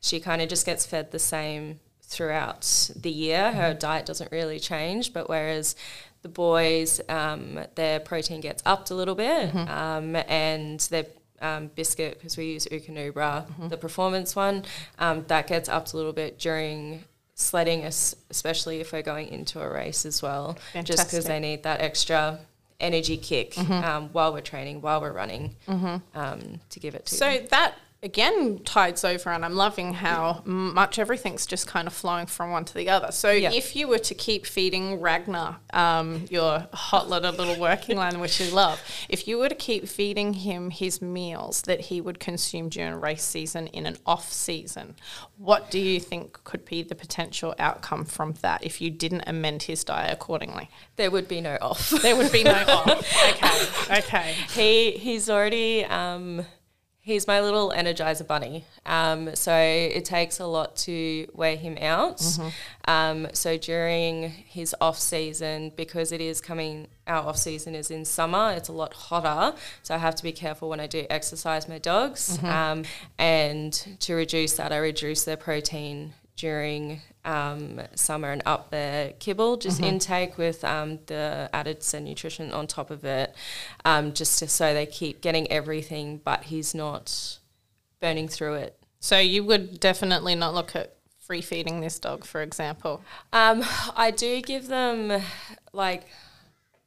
She 0.00 0.20
kind 0.20 0.40
of 0.40 0.48
just 0.48 0.64
gets 0.64 0.86
fed 0.86 1.10
the 1.10 1.18
same 1.18 1.80
throughout 2.10 2.90
the 2.96 3.10
year. 3.10 3.52
Her 3.52 3.72
diet 3.72 4.04
doesn't 4.04 4.30
really 4.32 4.58
change, 4.58 5.12
but 5.12 5.28
whereas 5.28 5.76
the 6.22 6.28
boys, 6.28 7.00
um, 7.08 7.60
their 7.76 8.00
protein 8.00 8.40
gets 8.40 8.62
upped 8.66 8.90
a 8.90 8.94
little 8.94 9.14
bit, 9.14 9.54
um, 9.54 10.16
and 10.28 10.80
their 10.90 11.06
um, 11.40 11.70
biscuit 11.74 12.14
because 12.18 12.36
we 12.36 12.46
use 12.52 12.66
Eukanuba, 12.66 13.46
the 13.70 13.76
performance 13.78 14.36
one, 14.36 14.64
um, 14.98 15.24
that 15.28 15.46
gets 15.46 15.68
upped 15.68 15.92
a 15.94 15.96
little 15.96 16.12
bit 16.12 16.38
during 16.38 17.04
sledding, 17.34 17.84
especially 17.84 18.80
if 18.80 18.92
we're 18.92 19.00
going 19.02 19.28
into 19.28 19.60
a 19.60 19.72
race 19.72 20.04
as 20.04 20.20
well, 20.20 20.58
just 20.84 20.98
because 21.10 21.24
they 21.24 21.40
need 21.40 21.62
that 21.62 21.80
extra 21.80 22.38
energy 22.80 23.16
kick 23.16 23.56
um, 23.84 24.08
while 24.12 24.32
we're 24.32 24.40
training, 24.42 24.80
while 24.82 25.00
we're 25.00 25.12
running, 25.12 25.54
um, 26.14 26.60
to 26.68 26.80
give 26.80 26.94
it 26.94 27.06
to 27.06 27.18
them. 27.18 27.38
So 27.40 27.46
that 27.50 27.74
again 28.02 28.58
tides 28.64 29.04
over, 29.04 29.30
and 29.30 29.44
I'm 29.44 29.54
loving 29.54 29.92
how 29.94 30.42
much 30.46 30.98
everything's 30.98 31.44
just 31.44 31.66
kind 31.66 31.86
of 31.86 31.92
flowing 31.92 32.26
from 32.26 32.50
one 32.50 32.64
to 32.64 32.74
the 32.74 32.88
other. 32.88 33.12
So 33.12 33.30
Yeah. 33.30 33.52
if 33.52 33.76
you 33.76 33.88
were 33.88 33.98
to 33.98 34.14
keep 34.14 34.46
feeding 34.46 35.00
Ragnar 35.00 35.58
um, 35.72 36.24
your 36.30 36.66
hot 36.72 37.08
little 37.10 37.32
little 37.32 37.58
working 37.60 37.96
line, 37.98 38.18
which 38.20 38.40
you 38.40 38.50
love, 38.50 38.80
if 39.08 39.28
you 39.28 39.38
were 39.38 39.48
to 39.50 39.54
keep 39.54 39.86
feeding 39.86 40.32
him 40.32 40.70
his 40.70 41.02
meals 41.02 41.62
that 41.62 41.80
he 41.82 42.00
would 42.00 42.18
consume 42.20 42.68
during 42.70 42.98
race 43.00 43.22
season 43.22 43.66
in 43.68 43.84
an 43.86 43.98
off 44.06 44.32
season, 44.32 44.94
what 45.36 45.70
do 45.70 45.78
you 45.78 46.00
think 46.00 46.42
could 46.44 46.64
be 46.64 46.82
the 46.82 46.94
potential 46.94 47.54
outcome 47.58 48.04
from 48.04 48.32
that 48.40 48.64
if 48.64 48.80
you 48.80 48.90
didn't 48.90 49.24
amend 49.26 49.64
his 49.64 49.84
diet 49.84 50.10
accordingly? 50.12 50.70
There 50.96 51.10
would 51.10 51.28
be 51.28 51.40
no 51.42 51.58
off. 51.60 51.90
There 51.90 52.16
would 52.16 52.32
be 52.32 52.44
no 52.44 52.52
off. 52.66 53.06
Okay, 53.90 53.98
okay. 53.98 54.34
he 54.54 54.92
he's 54.92 55.28
already 55.30 55.84
um, 55.84 56.44
he's 57.10 57.26
my 57.26 57.40
little 57.40 57.70
energizer 57.70 58.26
bunny. 58.26 58.64
Um, 58.86 59.34
so 59.34 59.54
it 59.54 60.04
takes 60.04 60.38
a 60.40 60.46
lot 60.46 60.76
to 60.76 61.28
wear 61.34 61.56
him 61.56 61.76
out. 61.80 62.22
Um, 62.86 63.28
so 63.32 63.56
during 63.58 64.30
his 64.30 64.74
off 64.80 64.98
season, 64.98 65.72
because 65.76 66.12
it 66.12 66.20
is 66.20 66.40
coming, 66.40 66.86
our 67.06 67.26
off 67.26 67.36
season 67.36 67.74
is 67.74 67.90
in 67.90 68.04
summer. 68.04 68.52
It's 68.56 68.68
a 68.68 68.72
lot 68.72 68.92
hotter, 68.94 69.56
so 69.82 69.94
I 69.94 69.98
have 69.98 70.14
to 70.16 70.22
be 70.22 70.32
careful 70.32 70.68
when 70.68 70.80
I 70.80 70.86
do 70.86 71.06
exercise 71.10 71.68
my 71.68 71.78
dogs. 71.78 72.38
Um, 72.42 72.84
and 73.18 73.72
to 74.00 74.14
reduce 74.14 74.54
that, 74.54 74.72
I 74.72 74.76
reduce 74.78 75.24
their 75.24 75.36
protein 75.36 76.14
during 76.40 77.02
um, 77.24 77.80
summer 77.94 78.30
and 78.32 78.42
up 78.46 78.70
the 78.70 79.14
kibble, 79.18 79.58
just 79.58 79.82
intake 79.82 80.38
with 80.38 80.64
um, 80.64 80.98
the 81.06 81.50
added 81.52 81.82
Sen 81.82 82.04
nutrition 82.04 82.50
on 82.52 82.66
top 82.66 82.90
of 82.90 83.04
it, 83.04 83.34
um, 83.84 84.14
just 84.14 84.38
to, 84.38 84.48
so 84.48 84.72
they 84.72 84.86
keep 84.86 85.20
getting 85.20 85.50
everything, 85.52 86.20
but 86.24 86.44
he's 86.44 86.74
not 86.74 87.38
burning 88.00 88.26
through 88.26 88.54
it. 88.54 88.82
So 89.00 89.18
you 89.18 89.44
would 89.44 89.80
definitely 89.80 90.34
not 90.34 90.54
look 90.54 90.74
at 90.74 90.94
free 91.18 91.42
feeding 91.42 91.80
this 91.80 91.98
dog, 91.98 92.24
for 92.24 92.40
example. 92.40 93.02
Um, 93.32 93.62
I 93.94 94.10
do 94.10 94.40
give 94.40 94.68
them 94.68 95.22
like 95.72 96.04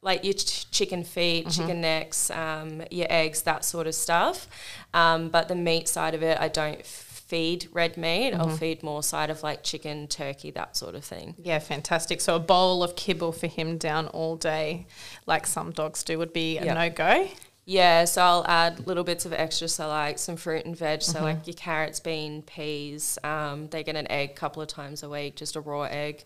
like 0.02 0.26
your 0.26 0.34
ch- 0.34 0.70
chicken 0.70 1.04
feet, 1.04 1.50
chicken 1.50 1.80
necks, 1.80 2.30
um, 2.32 2.84
your 2.92 3.08
eggs, 3.10 3.44
that 3.44 3.64
sort 3.64 3.88
of 3.88 3.96
stuff. 3.96 4.48
Um, 4.94 5.30
but 5.30 5.48
the 5.48 5.56
meat 5.56 5.88
side 5.88 6.14
of 6.14 6.22
it, 6.22 6.38
I 6.42 6.50
don't 6.50 6.82
f- 6.82 7.13
feed 7.34 7.68
red 7.72 7.98
meat. 7.98 8.32
I'll 8.34 8.48
feed 8.48 8.84
more 8.84 9.02
side 9.02 9.32
of 9.32 9.42
like 9.42 9.64
chicken, 9.64 10.08
turkey, 10.08 10.52
that 10.52 10.78
sort 10.78 10.94
of 10.94 11.04
thing. 11.04 11.34
Yeah, 11.42 11.58
fantastic. 11.58 12.22
So 12.22 12.36
a 12.36 12.40
bowl 12.40 12.84
of 12.84 12.96
kibble 12.96 13.32
for 13.32 13.48
him 13.48 13.80
down 13.80 14.06
all 14.10 14.36
day, 14.36 14.86
like 15.26 15.48
some 15.48 15.72
dogs 15.72 16.04
do, 16.04 16.20
would 16.20 16.32
be 16.32 16.60
a 16.60 16.66
Yeah. 16.66 16.74
no 16.76 16.90
go. 16.92 17.28
Yeah, 17.66 18.06
so 18.06 18.22
I'll 18.22 18.46
add 18.46 18.86
little 18.86 19.04
bits 19.04 19.26
of 19.26 19.34
extra, 19.34 19.68
so 19.68 19.88
like 19.88 20.20
some 20.20 20.36
fruit 20.36 20.66
and 20.66 20.78
veg, 20.78 21.02
so 21.02 21.22
like 21.24 21.48
your 21.48 21.56
carrots, 21.56 22.00
bean, 22.00 22.44
peas. 22.44 23.18
Um, 23.24 23.68
they 23.70 23.84
get 23.84 23.96
an 23.96 24.12
egg 24.12 24.32
a 24.32 24.34
couple 24.34 24.62
of 24.62 24.68
times 24.68 25.02
a 25.02 25.10
week, 25.10 25.36
just 25.36 25.56
a 25.56 25.62
raw 25.62 25.84
egg. 25.84 26.26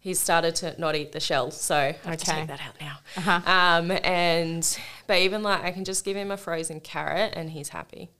He's 0.00 0.20
started 0.20 0.54
to 0.56 0.78
not 0.78 0.96
eat 0.96 1.12
the 1.12 1.20
shell, 1.20 1.50
so 1.52 1.76
I 1.76 1.96
have 2.04 2.18
to 2.18 2.24
take 2.26 2.48
that 2.48 2.60
out 2.60 2.76
now. 3.16 3.42
Um, 3.46 3.92
and 4.04 4.78
but 5.06 5.18
even 5.18 5.42
like 5.42 5.62
I 5.64 5.70
can 5.70 5.84
just 5.84 6.04
give 6.04 6.16
him 6.16 6.30
a 6.30 6.36
frozen 6.36 6.80
carrot 6.80 7.32
and 7.36 7.50
he's 7.50 7.70
happy. 7.70 8.10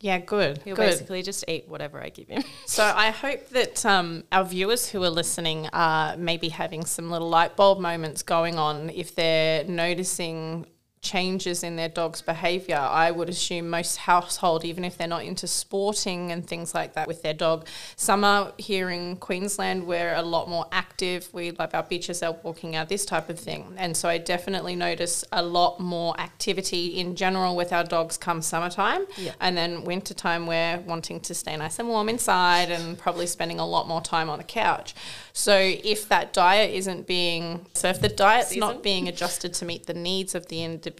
Yeah, 0.00 0.18
good. 0.18 0.58
He'll 0.64 0.76
good. 0.76 0.90
basically 0.90 1.22
just 1.22 1.44
eat 1.48 1.68
whatever 1.68 2.02
I 2.02 2.10
give 2.10 2.28
him. 2.28 2.42
So 2.66 2.82
I 2.82 3.10
hope 3.10 3.50
that 3.50 3.84
um, 3.86 4.24
our 4.32 4.44
viewers 4.44 4.88
who 4.88 5.02
are 5.04 5.10
listening 5.10 5.68
are 5.72 6.16
maybe 6.16 6.48
having 6.48 6.84
some 6.84 7.10
little 7.10 7.28
light 7.28 7.56
bulb 7.56 7.78
moments 7.78 8.22
going 8.22 8.58
on 8.58 8.90
if 8.90 9.14
they're 9.14 9.64
noticing 9.64 10.66
changes 11.04 11.62
in 11.62 11.76
their 11.76 11.88
dog's 11.88 12.22
behavior. 12.22 12.76
I 12.76 13.12
would 13.12 13.28
assume 13.28 13.70
most 13.70 13.98
household, 13.98 14.64
even 14.64 14.84
if 14.84 14.98
they're 14.98 15.06
not 15.06 15.24
into 15.24 15.46
sporting 15.46 16.32
and 16.32 16.44
things 16.44 16.74
like 16.74 16.94
that 16.94 17.06
with 17.06 17.22
their 17.22 17.34
dog, 17.34 17.68
some 17.96 18.24
are 18.24 18.52
here 18.58 18.90
in 18.90 19.16
Queensland 19.16 19.84
we're 19.86 20.14
a 20.14 20.22
lot 20.22 20.48
more 20.48 20.66
active. 20.72 21.28
We 21.32 21.50
love 21.52 21.74
our 21.74 21.82
beaches 21.82 22.22
out 22.22 22.44
walking 22.44 22.76
out, 22.76 22.88
this 22.88 23.04
type 23.04 23.28
of 23.28 23.38
thing. 23.38 23.74
And 23.76 23.96
so 23.96 24.08
I 24.08 24.18
definitely 24.18 24.76
notice 24.76 25.24
a 25.32 25.42
lot 25.42 25.80
more 25.80 26.18
activity 26.18 26.98
in 26.98 27.16
general 27.16 27.56
with 27.56 27.72
our 27.72 27.84
dogs 27.84 28.16
come 28.16 28.42
summertime. 28.42 29.06
Yeah. 29.16 29.32
And 29.40 29.56
then 29.56 29.84
wintertime, 29.84 30.46
we're 30.46 30.78
wanting 30.80 31.20
to 31.20 31.34
stay 31.34 31.56
nice 31.56 31.78
and 31.78 31.88
warm 31.88 32.08
inside 32.08 32.70
and 32.70 32.98
probably 32.98 33.26
spending 33.26 33.58
a 33.58 33.66
lot 33.66 33.86
more 33.86 34.00
time 34.00 34.30
on 34.30 34.40
a 34.40 34.44
couch. 34.44 34.94
So 35.32 35.56
if 35.56 36.08
that 36.08 36.32
diet 36.32 36.72
isn't 36.74 37.06
being, 37.06 37.66
so 37.74 37.88
if 37.88 38.00
the 38.00 38.08
diet's 38.08 38.48
Season. 38.48 38.60
not 38.60 38.82
being 38.82 39.08
adjusted 39.08 39.52
to 39.54 39.64
meet 39.64 39.86
the 39.86 39.94
needs 39.94 40.34
of 40.34 40.46
the 40.46 40.62
individual, 40.62 40.93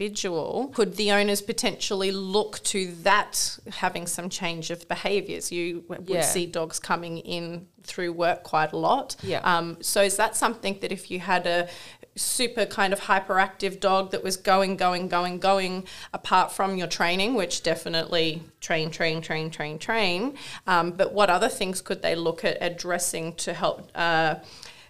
could 0.73 0.97
the 0.97 1.13
owners 1.13 1.43
potentially 1.43 2.11
look 2.11 2.63
to 2.65 2.93
that 3.03 3.59
having 3.71 4.07
some 4.07 4.29
change 4.29 4.71
of 4.71 4.87
behaviours? 4.89 5.51
You 5.53 5.85
would 5.89 6.09
Yeah. 6.09 6.23
see 6.23 6.47
dogs 6.47 6.79
coming 6.79 7.19
in 7.19 7.67
through 7.83 8.13
work 8.13 8.43
quite 8.43 8.73
a 8.73 8.77
lot. 8.77 9.17
Yeah. 9.23 9.41
Um, 9.43 9.77
so 9.81 10.03
is 10.03 10.17
that 10.17 10.37
something 10.37 10.79
that 10.81 10.91
if 10.91 11.11
you 11.11 11.21
had 11.21 11.47
a 11.47 11.69
super 12.17 12.65
kind 12.65 12.93
of 12.93 13.01
hyperactive 13.01 13.81
dog 13.81 14.13
that 14.13 14.23
was 14.23 14.37
going, 14.37 14.77
going, 14.77 15.09
going, 15.09 15.39
going, 15.39 15.85
apart 16.13 16.53
from 16.53 16.77
your 16.77 16.87
training, 16.87 17.35
which 17.35 17.63
definitely 17.63 18.43
train, 18.61 18.91
train, 18.91 19.21
train, 19.21 19.51
train, 19.51 19.79
train, 19.79 20.35
um, 20.67 20.93
but 20.93 21.13
what 21.13 21.29
other 21.29 21.49
things 21.49 21.81
could 21.81 22.03
they 22.03 22.15
look 22.15 22.45
at 22.45 22.57
addressing 22.61 23.35
to 23.35 23.53
help 23.53 23.91
uh, 23.97 24.37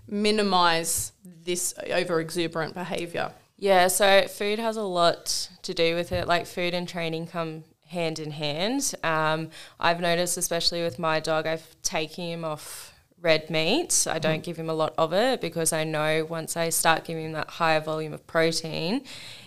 minimize 0.06 1.12
this 1.44 1.74
over 1.90 2.20
exuberant 2.20 2.74
behavior? 2.74 3.32
Yeah, 3.64 3.88
so 3.88 4.26
food 4.28 4.58
has 4.58 4.76
a 4.76 4.82
lot 4.82 5.48
to 5.62 5.72
do 5.72 5.94
with 5.94 6.12
it. 6.12 6.28
Like 6.28 6.44
food 6.44 6.74
and 6.74 6.86
training 6.86 7.28
come 7.28 7.64
hand 7.86 8.18
in 8.18 8.30
hand. 8.30 8.94
Um, 9.02 9.48
I've 9.80 10.00
noticed, 10.00 10.36
especially 10.36 10.82
with 10.82 10.98
my 10.98 11.18
dog, 11.18 11.46
I've 11.46 11.74
taken 11.82 12.24
him 12.24 12.44
off 12.44 12.92
red 13.22 13.48
meat. 13.48 14.06
I 14.06 14.18
don't 14.18 14.42
give 14.42 14.58
him 14.58 14.68
a 14.68 14.74
lot 14.74 14.92
of 14.98 15.14
it 15.14 15.40
because 15.40 15.72
I 15.72 15.82
know 15.84 16.26
once 16.28 16.58
I 16.58 16.68
start 16.68 17.04
giving 17.04 17.24
him 17.24 17.32
that 17.32 17.48
higher 17.48 17.80
volume 17.80 18.12
of 18.12 18.26
protein, 18.26 19.00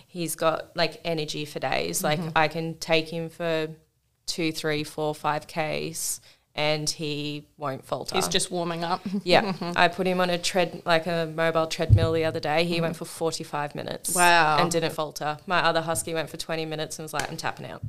he's 0.08 0.34
got 0.34 0.76
like 0.76 1.00
energy 1.04 1.44
for 1.44 1.60
days. 1.60 2.02
Like 2.02 2.18
I 2.34 2.48
can 2.48 2.74
take 2.78 3.08
him 3.10 3.28
for 3.28 3.68
two, 4.26 4.50
three, 4.50 4.82
four, 4.82 5.14
five 5.14 5.46
Ks 5.46 6.20
and 6.58 6.90
he 6.90 7.46
won't 7.56 7.84
falter. 7.84 8.16
He's 8.16 8.26
just 8.26 8.50
warming 8.50 8.82
up. 8.82 9.00
Yeah, 9.22 9.52
I 9.76 9.86
put 9.86 10.08
him 10.08 10.20
on 10.20 10.28
a 10.28 10.38
tread, 10.38 10.82
like 10.84 11.06
a 11.06 11.32
mobile 11.32 11.68
treadmill 11.68 12.12
the 12.12 12.24
other 12.24 12.40
day. 12.40 12.64
He 12.64 12.74
mm-hmm. 12.74 12.82
went 12.82 12.96
for 12.96 13.04
45 13.04 13.76
minutes. 13.76 14.12
Wow. 14.12 14.58
And 14.58 14.68
didn't 14.68 14.92
falter. 14.92 15.38
My 15.46 15.60
other 15.60 15.80
husky 15.80 16.14
went 16.14 16.28
for 16.28 16.36
20 16.36 16.64
minutes 16.64 16.98
and 16.98 17.04
was 17.04 17.12
like, 17.12 17.30
I'm 17.30 17.36
tapping 17.36 17.66
out. 17.66 17.82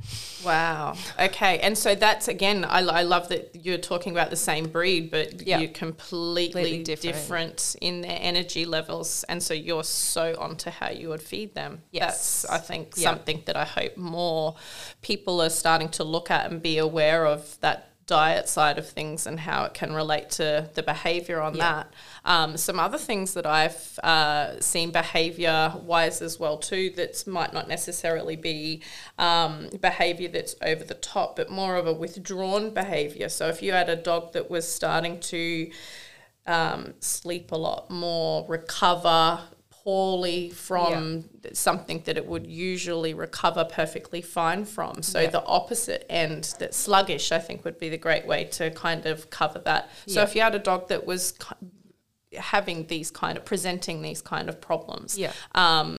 Wow. 0.44 0.94
Okay. 1.18 1.58
And 1.58 1.76
so 1.76 1.96
that's 1.96 2.28
again, 2.28 2.64
I, 2.64 2.78
I 2.78 3.02
love 3.02 3.28
that 3.30 3.56
you're 3.60 3.76
talking 3.76 4.12
about 4.12 4.30
the 4.30 4.36
same 4.36 4.68
breed, 4.68 5.10
but 5.10 5.44
Yeah. 5.44 5.58
you're 5.58 5.70
completely 5.70 6.62
Completely 6.62 6.84
different. 6.84 7.16
different. 7.16 7.76
in 7.80 8.02
their 8.02 8.18
energy 8.20 8.64
levels. 8.66 9.24
And 9.28 9.42
so 9.42 9.52
you're 9.52 9.82
so 9.82 10.36
onto 10.38 10.70
how 10.70 10.90
you 10.90 11.08
would 11.08 11.22
feed 11.22 11.56
them. 11.56 11.82
Yes. 11.90 12.42
That's, 12.42 12.44
I 12.44 12.58
think, 12.58 12.92
Yeah. 12.96 13.10
something 13.10 13.42
that 13.46 13.56
I 13.56 13.64
hope 13.64 13.96
more 13.96 14.54
people 15.02 15.42
are 15.42 15.50
starting 15.50 15.88
to 15.88 16.04
look 16.04 16.30
at 16.30 16.48
and 16.52 16.62
be 16.62 16.78
aware 16.78 17.26
of 17.26 17.58
that 17.62 17.89
diet 18.10 18.48
side 18.48 18.76
of 18.76 18.88
things 18.88 19.24
and 19.24 19.38
how 19.38 19.64
it 19.64 19.72
can 19.72 19.92
relate 19.92 20.28
to 20.30 20.68
the 20.74 20.82
behavior 20.82 21.40
on 21.40 21.54
Yeah. 21.54 21.70
that. 21.70 21.94
Um, 22.24 22.56
some 22.56 22.80
other 22.80 22.98
things 22.98 23.34
that 23.34 23.46
I've 23.46 23.98
uh, 24.02 24.60
seen 24.60 24.90
behavior 24.90 25.72
wise 25.92 26.20
as 26.20 26.40
well 26.40 26.58
too 26.58 26.90
that 26.96 27.24
might 27.28 27.52
not 27.52 27.68
necessarily 27.68 28.34
be 28.34 28.82
um, 29.16 29.68
behavior 29.80 30.28
that's 30.28 30.56
over 30.60 30.82
the 30.82 30.94
top, 30.94 31.36
but 31.36 31.50
more 31.50 31.76
of 31.76 31.86
a 31.86 31.92
withdrawn 31.92 32.74
behavior. 32.74 33.28
So 33.28 33.46
if 33.48 33.62
you 33.62 33.70
had 33.72 33.88
a 33.88 33.96
dog 33.96 34.32
that 34.32 34.50
was 34.50 34.66
starting 34.70 35.20
to 35.20 35.70
um, 36.46 36.94
sleep 36.98 37.52
a 37.52 37.56
lot 37.56 37.90
more, 37.90 38.44
recover 38.48 39.40
poorly 39.90 40.50
from 40.50 41.24
something 41.52 42.00
that 42.04 42.16
it 42.16 42.24
would 42.24 42.46
usually 42.46 43.12
recover 43.12 43.64
perfectly 43.64 44.22
fine 44.22 44.64
from. 44.64 45.02
So 45.02 45.18
Yeah. 45.18 45.30
the 45.30 45.44
opposite 45.44 46.06
end, 46.08 46.44
that 46.60 46.74
sluggish, 46.74 47.32
I 47.32 47.40
think 47.40 47.64
would 47.64 47.76
be 47.80 47.88
the 47.88 47.98
great 47.98 48.24
way 48.24 48.44
to 48.58 48.70
kind 48.70 49.04
of 49.06 49.30
cover 49.30 49.58
that. 49.70 49.90
So 50.06 50.20
Yeah. 50.20 50.26
if 50.26 50.36
you 50.36 50.42
had 50.42 50.54
a 50.54 50.60
dog 50.60 50.86
that 50.92 51.06
was 51.06 51.34
having 52.38 52.86
these 52.86 53.10
kind 53.10 53.36
of 53.36 53.44
presenting 53.44 54.00
these 54.02 54.22
kind 54.22 54.48
of 54.48 54.60
problems, 54.60 55.18
Yeah. 55.18 55.32
um, 55.56 55.96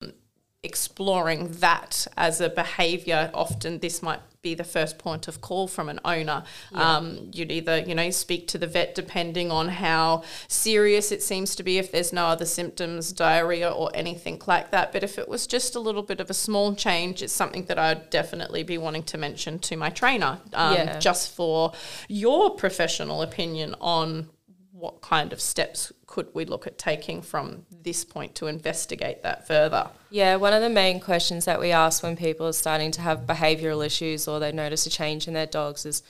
exploring 0.62 1.50
that 1.66 2.06
as 2.16 2.40
a 2.40 2.48
behavior 2.48 3.28
often 3.34 3.80
this 3.80 4.02
might 4.02 4.20
be 4.42 4.54
the 4.54 4.64
first 4.64 4.98
point 4.98 5.28
of 5.28 5.40
call 5.40 5.68
from 5.68 5.88
an 5.88 6.00
owner. 6.04 6.42
Um, 6.72 7.30
you'd 7.32 7.52
either 7.52 7.78
you 7.78 7.94
know 7.94 8.10
speak 8.10 8.48
to 8.48 8.58
the 8.58 8.66
vet 8.66 8.94
depending 8.94 9.50
on 9.50 9.68
how 9.68 10.22
serious 10.48 11.12
it 11.12 11.22
seems 11.22 11.54
to 11.56 11.62
be 11.62 11.78
if 11.78 11.92
there's 11.92 12.12
no 12.12 12.26
other 12.26 12.46
symptoms 12.46 13.12
diarrhea 13.12 13.70
or 13.70 13.90
anything 13.94 14.40
like 14.46 14.70
that. 14.70 14.92
But 14.92 15.02
if 15.02 15.18
it 15.18 15.28
was 15.28 15.46
just 15.46 15.74
a 15.74 15.80
little 15.80 16.02
bit 16.02 16.20
of 16.20 16.30
a 16.30 16.34
small 16.34 16.74
change 16.74 17.22
it's 17.22 17.32
something 17.32 17.64
that 17.66 17.78
i'd 17.78 18.08
definitely 18.10 18.62
be 18.62 18.78
wanting 18.78 19.02
to 19.02 19.18
mention 19.18 19.58
to 19.58 19.76
my 19.76 19.90
trainer 19.90 20.38
um, 20.54 20.74
Yeah. 20.74 20.98
just 20.98 21.34
for 21.34 21.72
your 22.08 22.50
professional 22.54 23.22
opinion 23.22 23.74
on 23.80 24.28
what 24.72 25.00
kind 25.02 25.32
of 25.32 25.40
steps 25.40 25.92
could 26.10 26.26
we 26.34 26.44
look 26.44 26.66
at 26.66 26.76
taking 26.76 27.22
from 27.22 27.64
this 27.70 28.04
point 28.04 28.34
to 28.34 28.48
investigate 28.48 29.22
that 29.22 29.46
further? 29.46 29.88
Yeah, 30.10 30.36
one 30.36 30.52
of 30.52 30.60
the 30.60 30.68
main 30.68 30.98
questions 30.98 31.44
that 31.44 31.60
we 31.60 31.70
ask 31.70 32.02
when 32.02 32.16
people 32.16 32.48
are 32.48 32.52
starting 32.52 32.90
to 32.92 33.00
have 33.00 33.20
behavioural 33.20 33.86
issues 33.86 34.26
or 34.26 34.40
they 34.40 34.50
notice 34.50 34.84
a 34.86 34.90
change 34.90 35.28
in 35.28 35.34
their 35.34 35.46
dogs 35.46 35.86
is, 35.86 36.02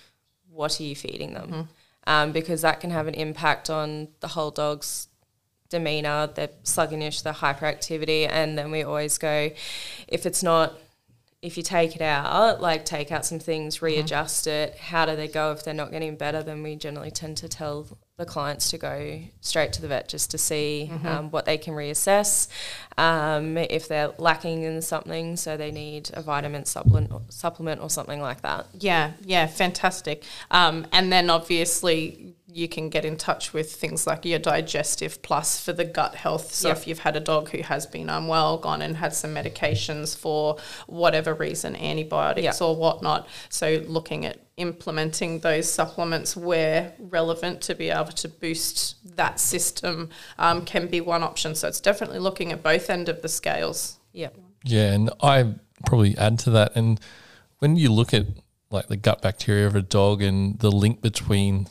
what 0.51 0.81
are 0.81 0.85
you 0.85 0.97
feeding 0.97 1.35
them? 1.35 1.49
Mm-hmm. 1.49 1.63
Um, 2.07 2.33
because 2.33 2.63
that 2.63 2.81
can 2.81 2.91
have 2.91 3.09
an 3.09 3.15
impact 3.15 3.69
on 3.69 4.09
the 4.21 4.29
whole 4.29 4.51
dog's 4.51 5.09
demeanour, 5.69 6.29
their 6.29 6.49
sluggishness, 6.63 7.21
their 7.21 7.35
hyperactivity, 7.35 8.27
and 8.27 8.57
then 8.57 8.71
we 8.71 8.83
always 8.83 9.19
go, 9.19 9.51
if 10.09 10.25
it's 10.25 10.43
not 10.43 10.79
if 11.43 11.57
you 11.57 11.63
take 11.63 11.97
it 11.97 12.03
out, 12.03 12.61
like 12.61 12.85
take 12.85 13.11
out 13.11 13.25
some 13.25 13.39
things, 13.39 13.77
mm-hmm. 13.77 13.87
readjust 13.87 14.47
mm-hmm. 14.47 14.73
it, 14.73 14.79
how 14.79 15.07
do 15.07 15.17
they 15.17 15.29
go 15.29 15.53
if 15.53 15.65
they're 15.65 15.73
not 15.73 15.91
getting 15.91 16.17
better? 16.17 16.43
Then 16.43 16.63
we 16.63 16.77
generally 16.77 17.11
tend 17.11 17.39
to 17.39 17.49
tell 17.49 17.87
the 18.19 18.27
clients 18.27 18.71
to 18.71 18.77
go 18.77 19.19
straight 19.41 19.73
to 19.73 19.81
the 19.81 19.89
vet 19.89 20.07
just 20.07 20.31
to 20.33 20.37
see 20.37 20.91
mm-hmm. 20.93 21.07
um, 21.07 21.31
what 21.31 21.47
they 21.47 21.57
can 21.57 21.73
reassess 21.73 22.49
um, 22.99 23.57
if 23.57 23.89
they're 23.89 24.13
lacking 24.19 24.65
in 24.65 24.83
something, 24.83 25.37
so 25.37 25.57
they 25.57 25.71
need 25.71 26.11
a 26.13 26.21
vitamin 26.21 26.67
supplement, 26.67 27.33
supplement 27.33 27.81
or 27.81 27.89
something 27.89 28.21
like 28.21 28.43
that. 28.43 28.67
Yeah, 28.75 29.13
yeah, 29.23 29.47
fantastic. 29.47 30.25
Um, 30.51 30.87
and 30.93 31.11
then 31.11 31.31
obviously 31.31 32.35
you 32.53 32.69
can 32.69 32.89
get 32.89 33.05
in 33.05 33.17
touch 33.17 33.53
with 33.53 33.73
things 33.73 34.07
like 34.07 34.25
your 34.25 34.39
digestive 34.39 35.23
plus 35.23 35.61
for 35.61 35.73
the 35.73 35.85
gut 35.85 36.15
health. 36.15 36.53
So 36.53 36.69
yep. 36.69 36.77
if 36.77 36.87
you've 36.87 37.01
had 37.01 37.17
a 37.17 37.21
dog 37.21 37.51
who 37.51 37.63
has 37.63 37.87
been 37.87 38.11
unwell, 38.11 38.59
gone 38.59 38.83
and 38.83 38.97
had 38.97 39.15
some 39.15 39.35
medications 39.35 40.17
for 40.17 40.57
whatever 40.87 41.35
reason, 41.35 41.77
antibiotics 41.77 42.45
yep. 42.45 42.61
or 42.61 42.77
whatnot. 42.77 43.29
So 43.49 43.83
looking 43.87 44.27
at 44.27 44.39
implementing 44.57 45.41
those 45.41 45.73
supplements 45.73 46.37
where 46.37 46.93
relevant 46.99 47.63
to 47.63 47.75
be 47.75 47.91
able 47.91 48.13
to 48.13 48.29
boost 48.29 48.97
that 49.17 49.41
system 49.41 50.11
um, 50.39 50.65
can 50.65 50.87
be 50.87 51.01
one 51.01 51.23
option. 51.23 51.55
So 51.55 51.69
it's 51.69 51.81
definitely 51.81 52.19
looking 52.19 52.53
at 52.53 52.63
both 52.63 52.91
end 52.91 53.09
of 53.09 53.23
the 53.23 53.29
scales. 53.29 53.99
Yeah. 54.13 54.29
Yeah, 54.65 54.93
and 54.93 55.11
I 55.23 55.55
probably 55.87 56.17
add 56.19 56.39
to 56.41 56.51
that. 56.51 56.73
And 56.75 57.01
when 57.59 57.77
you 57.77 57.91
look 57.91 58.13
at 58.13 58.27
like 58.71 58.89
the 58.89 58.97
gut 58.97 59.23
bacteria 59.23 59.67
of 59.67 59.75
a 59.75 59.83
dog 59.83 60.23
and 60.23 60.59
the 60.59 60.71
link 60.71 61.01
between 61.01 61.67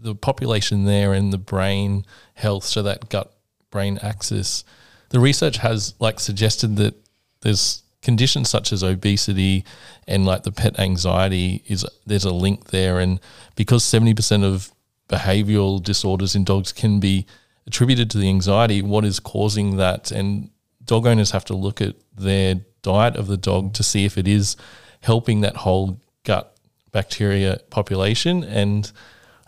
the 0.00 0.14
population 0.14 0.84
there 0.84 1.12
and 1.12 1.32
the 1.32 1.38
brain 1.38 2.04
health, 2.34 2.64
so 2.64 2.82
that 2.82 3.08
gut 3.08 3.32
brain 3.70 3.98
axis, 4.02 4.64
the 5.10 5.20
research 5.20 5.58
has 5.58 5.94
like 6.00 6.20
suggested 6.20 6.76
that 6.76 6.94
there's 7.40 7.82
conditions 8.02 8.48
such 8.48 8.72
as 8.72 8.84
obesity 8.84 9.64
and 10.06 10.24
like 10.24 10.44
the 10.44 10.52
pet 10.52 10.78
anxiety 10.78 11.62
is 11.66 11.84
there's 12.06 12.24
a 12.24 12.32
link 12.32 12.66
there. 12.66 13.00
And 13.00 13.20
because 13.56 13.82
70% 13.84 14.44
of 14.44 14.70
behavioral 15.08 15.82
disorders 15.82 16.34
in 16.34 16.44
dogs 16.44 16.72
can 16.72 17.00
be 17.00 17.26
attributed 17.66 18.08
to 18.10 18.18
the 18.18 18.28
anxiety 18.28 18.80
what 18.82 19.04
is 19.04 19.18
causing 19.18 19.76
that? 19.76 20.10
And 20.10 20.50
dog 20.84 21.06
owners 21.06 21.32
have 21.32 21.44
to 21.46 21.54
look 21.54 21.80
at 21.80 21.96
their 22.16 22.60
diet 22.82 23.16
of 23.16 23.26
the 23.26 23.36
dog 23.36 23.74
to 23.74 23.82
see 23.82 24.04
if 24.04 24.16
it 24.16 24.28
is 24.28 24.56
helping 25.00 25.40
that 25.40 25.56
whole 25.56 26.00
gut 26.24 26.56
bacteria 26.92 27.60
population. 27.70 28.44
And 28.44 28.90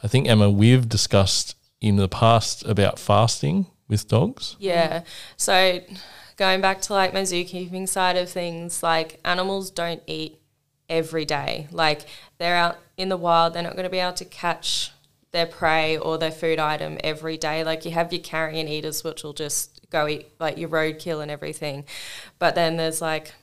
I 0.03 0.09
think 0.09 0.29
Emma 0.29 0.51
we've 0.51 0.89
discussed 0.89 1.57
in 1.81 1.97
the 1.97 2.09
past 2.09 2.65
about 2.65 2.99
fasting 2.99 3.67
with 3.89 4.09
dogs 4.09 4.57
yeah 4.59 5.03
so 5.37 5.81
going 6.39 6.61
back 6.61 6.81
to 6.81 6.95
like 6.95 7.13
my 7.13 7.23
zookeeping 7.23 7.87
side 7.87 8.17
of 8.17 8.31
things, 8.31 8.83
like 8.83 9.21
animals 9.25 9.71
don't 9.71 10.03
eat 10.07 10.41
every 10.89 11.27
day. 11.27 11.67
Like 11.71 12.07
they're 12.39 12.57
out 12.57 12.79
in 12.97 13.11
the 13.11 13.17
wild, 13.17 13.53
they're 13.53 13.63
not 13.63 13.75
going 13.75 13.85
to 13.85 13.91
be 13.91 13.99
able 13.99 14.15
to 14.15 14.25
catch 14.25 14.93
their 15.33 15.45
prey 15.45 15.99
or 15.99 16.17
their 16.17 16.31
food 16.31 16.59
item 16.59 16.97
every 17.05 17.37
day. 17.37 17.63
Like 17.65 17.85
you 17.85 17.91
have 17.91 18.13
your 18.13 18.23
carrion 18.23 18.69
eaters, 18.69 19.05
which 19.05 19.23
will 19.23 19.35
just 19.35 19.81
go 19.91 20.09
eat 20.09 20.29
like 20.39 20.57
your 20.57 20.71
roadkill 20.71 21.21
and 21.21 21.31
everything. 21.31 21.85
But 22.39 22.55
then 22.55 22.77
there's 22.77 23.03
like 23.03 23.35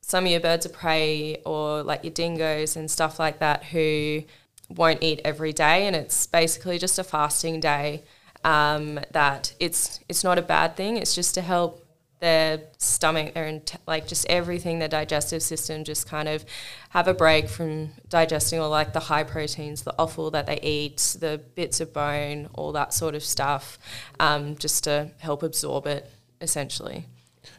some 0.00 0.24
of 0.24 0.30
your 0.30 0.40
birds 0.40 0.66
of 0.66 0.72
prey 0.72 1.42
or 1.44 1.82
like 1.82 2.04
your 2.04 2.12
dingoes 2.12 2.74
and 2.74 2.90
stuff 2.90 3.18
like 3.18 3.38
that 3.38 3.64
who 3.64 4.24
won't 4.68 5.02
eat 5.02 5.20
every 5.24 5.52
day, 5.52 5.86
and 5.86 5.94
it's 5.94 6.26
basically 6.26 6.78
just 6.78 6.98
a 6.98 7.04
fasting 7.04 7.60
day. 7.60 8.04
Um, 8.44 9.00
that 9.12 9.54
it's 9.58 10.00
it's 10.08 10.22
not 10.22 10.38
a 10.38 10.42
bad 10.42 10.76
thing. 10.76 10.98
It's 10.98 11.14
just 11.14 11.34
to 11.34 11.40
help 11.40 11.84
their 12.20 12.60
stomach, 12.78 13.34
their 13.34 13.46
int- 13.46 13.76
like 13.86 14.06
just 14.06 14.24
everything, 14.30 14.78
their 14.78 14.88
digestive 14.88 15.42
system, 15.42 15.84
just 15.84 16.08
kind 16.08 16.28
of 16.28 16.44
have 16.90 17.06
a 17.06 17.12
break 17.12 17.48
from 17.48 17.90
digesting 18.08 18.58
all 18.58 18.70
like 18.70 18.92
the 18.94 19.00
high 19.00 19.24
proteins, 19.24 19.82
the 19.82 19.94
offal 19.98 20.30
that 20.30 20.46
they 20.46 20.58
eat, 20.60 21.16
the 21.20 21.40
bits 21.54 21.80
of 21.80 21.92
bone, 21.92 22.48
all 22.54 22.72
that 22.72 22.94
sort 22.94 23.14
of 23.14 23.22
stuff, 23.22 23.78
um, 24.20 24.56
just 24.56 24.84
to 24.84 25.10
help 25.18 25.42
absorb 25.42 25.86
it 25.86 26.10
essentially. 26.40 27.04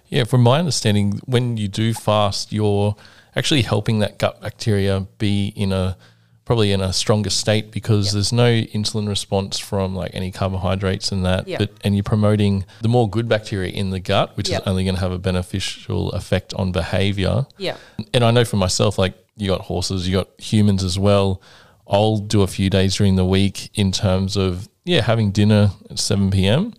Yeah, 0.07 0.23
from 0.23 0.41
my 0.41 0.59
understanding, 0.59 1.19
when 1.25 1.57
you 1.57 1.67
do 1.67 1.93
fast, 1.93 2.51
you're 2.51 2.95
actually 3.35 3.61
helping 3.61 3.99
that 3.99 4.17
gut 4.17 4.41
bacteria 4.41 5.07
be 5.19 5.53
in 5.55 5.71
a 5.71 5.97
probably 6.45 6.71
in 6.71 6.79
a 6.79 6.93
stronger 6.93 7.29
state 7.29 7.71
because 7.71 8.07
yep. 8.07 8.13
there's 8.13 8.31
no 8.31 8.45
insulin 8.45 9.07
response 9.07 9.57
from 9.57 9.95
like 9.95 10.11
any 10.13 10.31
carbohydrates 10.31 11.11
and 11.11 11.25
that 11.25 11.47
yep. 11.47 11.59
but 11.59 11.71
and 11.83 11.95
you're 11.95 12.03
promoting 12.03 12.63
the 12.81 12.87
more 12.87 13.09
good 13.09 13.27
bacteria 13.27 13.71
in 13.71 13.89
the 13.89 13.99
gut 13.99 14.37
which 14.37 14.49
yep. 14.49 14.61
is 14.61 14.67
only 14.67 14.83
going 14.83 14.95
to 14.95 15.01
have 15.01 15.11
a 15.11 15.17
beneficial 15.17 16.11
effect 16.11 16.53
on 16.53 16.71
behavior 16.71 17.45
yeah 17.57 17.75
and 18.13 18.23
i 18.23 18.31
know 18.31 18.45
for 18.45 18.57
myself 18.57 18.99
like 18.99 19.15
you 19.35 19.47
got 19.47 19.61
horses 19.61 20.07
you 20.07 20.15
got 20.15 20.29
humans 20.39 20.83
as 20.83 20.99
well 20.99 21.41
i'll 21.87 22.17
do 22.17 22.43
a 22.43 22.47
few 22.47 22.69
days 22.69 22.95
during 22.95 23.15
the 23.15 23.25
week 23.25 23.71
in 23.73 23.91
terms 23.91 24.37
of 24.37 24.69
yeah 24.85 25.01
having 25.01 25.31
dinner 25.31 25.71
at 25.89 25.97
7 25.97 26.29
p.m 26.29 26.73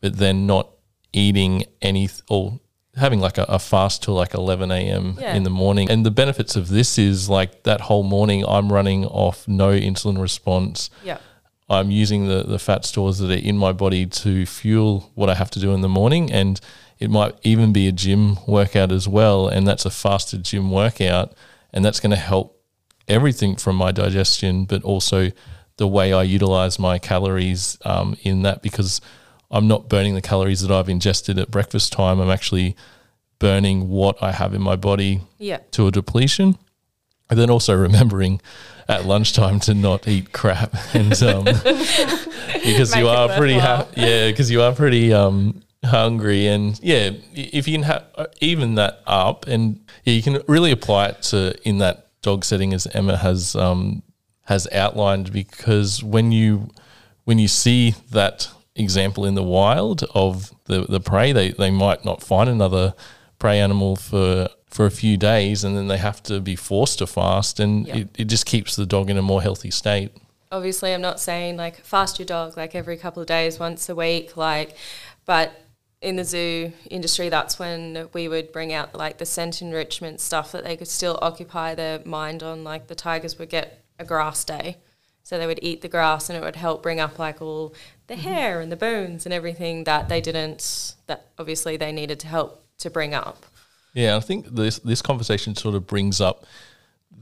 but 0.00 0.16
then 0.16 0.46
not 0.46 0.68
eating 1.12 1.64
any 1.80 2.08
or 2.28 2.58
having 2.96 3.20
like 3.20 3.38
a, 3.38 3.44
a, 3.44 3.58
fast 3.58 4.02
till 4.02 4.14
like 4.14 4.34
11 4.34 4.70
a.m. 4.70 5.16
Yeah. 5.18 5.34
in 5.34 5.44
the 5.44 5.50
morning. 5.50 5.90
And 5.90 6.04
the 6.04 6.10
benefits 6.10 6.56
of 6.56 6.68
this 6.68 6.98
is 6.98 7.28
like 7.28 7.62
that 7.62 7.82
whole 7.82 8.02
morning 8.02 8.44
I'm 8.46 8.72
running 8.72 9.06
off 9.06 9.48
no 9.48 9.70
insulin 9.70 10.20
response. 10.20 10.90
Yeah. 11.02 11.18
I'm 11.70 11.90
using 11.90 12.28
the, 12.28 12.42
the 12.42 12.58
fat 12.58 12.84
stores 12.84 13.18
that 13.18 13.30
are 13.30 13.34
in 13.34 13.56
my 13.56 13.72
body 13.72 14.04
to 14.06 14.44
fuel 14.44 15.10
what 15.14 15.30
I 15.30 15.34
have 15.34 15.50
to 15.52 15.60
do 15.60 15.72
in 15.72 15.80
the 15.80 15.88
morning. 15.88 16.30
And 16.30 16.60
it 16.98 17.10
might 17.10 17.34
even 17.42 17.72
be 17.72 17.88
a 17.88 17.92
gym 17.92 18.36
workout 18.46 18.92
as 18.92 19.08
well. 19.08 19.48
And 19.48 19.66
that's 19.66 19.86
a 19.86 19.90
fasted 19.90 20.44
gym 20.44 20.70
workout. 20.70 21.32
And 21.72 21.82
that's 21.82 21.98
going 21.98 22.10
to 22.10 22.16
help 22.16 22.60
everything 23.08 23.56
from 23.56 23.76
my 23.76 23.90
digestion, 23.90 24.66
but 24.66 24.82
also 24.82 25.30
the 25.78 25.88
way 25.88 26.12
I 26.12 26.24
utilize 26.24 26.78
my 26.78 26.98
calories 26.98 27.78
um, 27.86 28.16
in 28.22 28.42
that 28.42 28.62
because– 28.62 29.00
I'm 29.52 29.68
not 29.68 29.88
burning 29.88 30.14
the 30.14 30.22
calories 30.22 30.62
that 30.62 30.70
I've 30.70 30.88
ingested 30.88 31.38
at 31.38 31.50
breakfast 31.50 31.92
time. 31.92 32.18
I'm 32.20 32.30
actually 32.30 32.74
burning 33.38 33.88
what 33.88 34.20
I 34.22 34.32
have 34.32 34.54
in 34.54 34.62
my 34.62 34.76
body 34.76 35.20
yeah. 35.38 35.58
to 35.72 35.86
a 35.86 35.90
depletion. 35.90 36.56
And 37.28 37.38
then 37.38 37.50
also 37.50 37.74
remembering 37.74 38.40
at 38.88 39.04
lunchtime 39.06 39.60
to 39.60 39.74
not 39.74 40.06
eat 40.06 40.32
crap 40.32 40.74
and 40.94 41.20
um, 41.22 41.44
because 42.64 42.94
you 42.94 43.08
are 43.08 43.28
pretty 43.36 43.58
ha- 43.58 43.86
yeah 43.96 44.28
because 44.28 44.50
you 44.50 44.60
are 44.60 44.74
pretty 44.74 45.12
um, 45.12 45.62
hungry 45.84 46.46
and 46.46 46.78
yeah 46.82 47.10
if 47.32 47.66
you 47.66 47.74
can 47.74 47.84
have 47.84 48.04
even 48.40 48.74
that 48.74 49.00
up 49.06 49.46
and 49.46 49.80
yeah, 50.04 50.14
you 50.14 50.22
can 50.22 50.42
really 50.46 50.72
apply 50.72 51.06
it 51.06 51.22
to 51.22 51.54
in 51.66 51.78
that 51.78 52.08
dog 52.22 52.44
setting 52.44 52.74
as 52.74 52.86
Emma 52.88 53.16
has 53.16 53.56
um, 53.56 54.02
has 54.44 54.68
outlined 54.72 55.32
because 55.32 56.02
when 56.02 56.32
you 56.32 56.68
when 57.24 57.38
you 57.38 57.48
see 57.48 57.94
that 58.10 58.48
example 58.74 59.24
in 59.24 59.34
the 59.34 59.42
wild 59.42 60.04
of 60.14 60.52
the, 60.64 60.82
the 60.82 61.00
prey. 61.00 61.32
They, 61.32 61.50
they 61.50 61.70
might 61.70 62.04
not 62.04 62.22
find 62.22 62.48
another 62.48 62.94
prey 63.38 63.60
animal 63.60 63.96
for 63.96 64.48
for 64.72 64.86
a 64.86 64.90
few 64.90 65.18
days 65.18 65.64
and 65.64 65.76
then 65.76 65.88
they 65.88 65.98
have 65.98 66.22
to 66.22 66.40
be 66.40 66.56
forced 66.56 66.98
to 67.00 67.06
fast 67.06 67.60
and 67.60 67.86
yep. 67.86 67.96
it, 67.96 68.08
it 68.20 68.24
just 68.24 68.46
keeps 68.46 68.74
the 68.74 68.86
dog 68.86 69.10
in 69.10 69.18
a 69.18 69.22
more 69.22 69.42
healthy 69.42 69.70
state. 69.70 70.10
Obviously 70.50 70.94
I'm 70.94 71.02
not 71.02 71.20
saying 71.20 71.58
like 71.58 71.76
fast 71.84 72.18
your 72.18 72.24
dog 72.24 72.56
like 72.56 72.74
every 72.74 72.96
couple 72.96 73.20
of 73.20 73.28
days, 73.28 73.58
once 73.58 73.88
a 73.90 73.94
week, 73.94 74.34
like 74.34 74.74
but 75.26 75.52
in 76.00 76.16
the 76.16 76.24
zoo 76.24 76.72
industry 76.90 77.28
that's 77.28 77.58
when 77.58 78.08
we 78.14 78.28
would 78.28 78.50
bring 78.50 78.72
out 78.72 78.94
like 78.94 79.18
the 79.18 79.26
scent 79.26 79.60
enrichment 79.60 80.20
stuff 80.20 80.52
that 80.52 80.64
they 80.64 80.76
could 80.76 80.88
still 80.88 81.18
occupy 81.20 81.74
their 81.74 82.00
mind 82.06 82.42
on 82.42 82.64
like 82.64 82.86
the 82.86 82.94
tigers 82.94 83.38
would 83.38 83.50
get 83.50 83.84
a 83.98 84.04
grass 84.04 84.42
day 84.42 84.78
so 85.22 85.38
they 85.38 85.46
would 85.46 85.60
eat 85.62 85.80
the 85.80 85.88
grass 85.88 86.28
and 86.28 86.36
it 86.36 86.42
would 86.42 86.56
help 86.56 86.82
bring 86.82 87.00
up 87.00 87.18
like 87.18 87.40
all 87.40 87.74
the 88.06 88.14
mm-hmm. 88.14 88.22
hair 88.22 88.60
and 88.60 88.72
the 88.72 88.76
bones 88.76 89.24
and 89.24 89.32
everything 89.32 89.84
that 89.84 90.08
they 90.08 90.20
didn't, 90.20 90.94
that 91.06 91.26
obviously 91.38 91.76
they 91.76 91.92
needed 91.92 92.20
to 92.20 92.26
help 92.26 92.64
to 92.78 92.90
bring 92.90 93.14
up. 93.14 93.46
Yeah, 93.94 94.16
I 94.16 94.20
think 94.20 94.46
this 94.46 94.78
this 94.78 95.02
conversation 95.02 95.54
sort 95.54 95.74
of 95.74 95.86
brings 95.86 96.20
up 96.20 96.46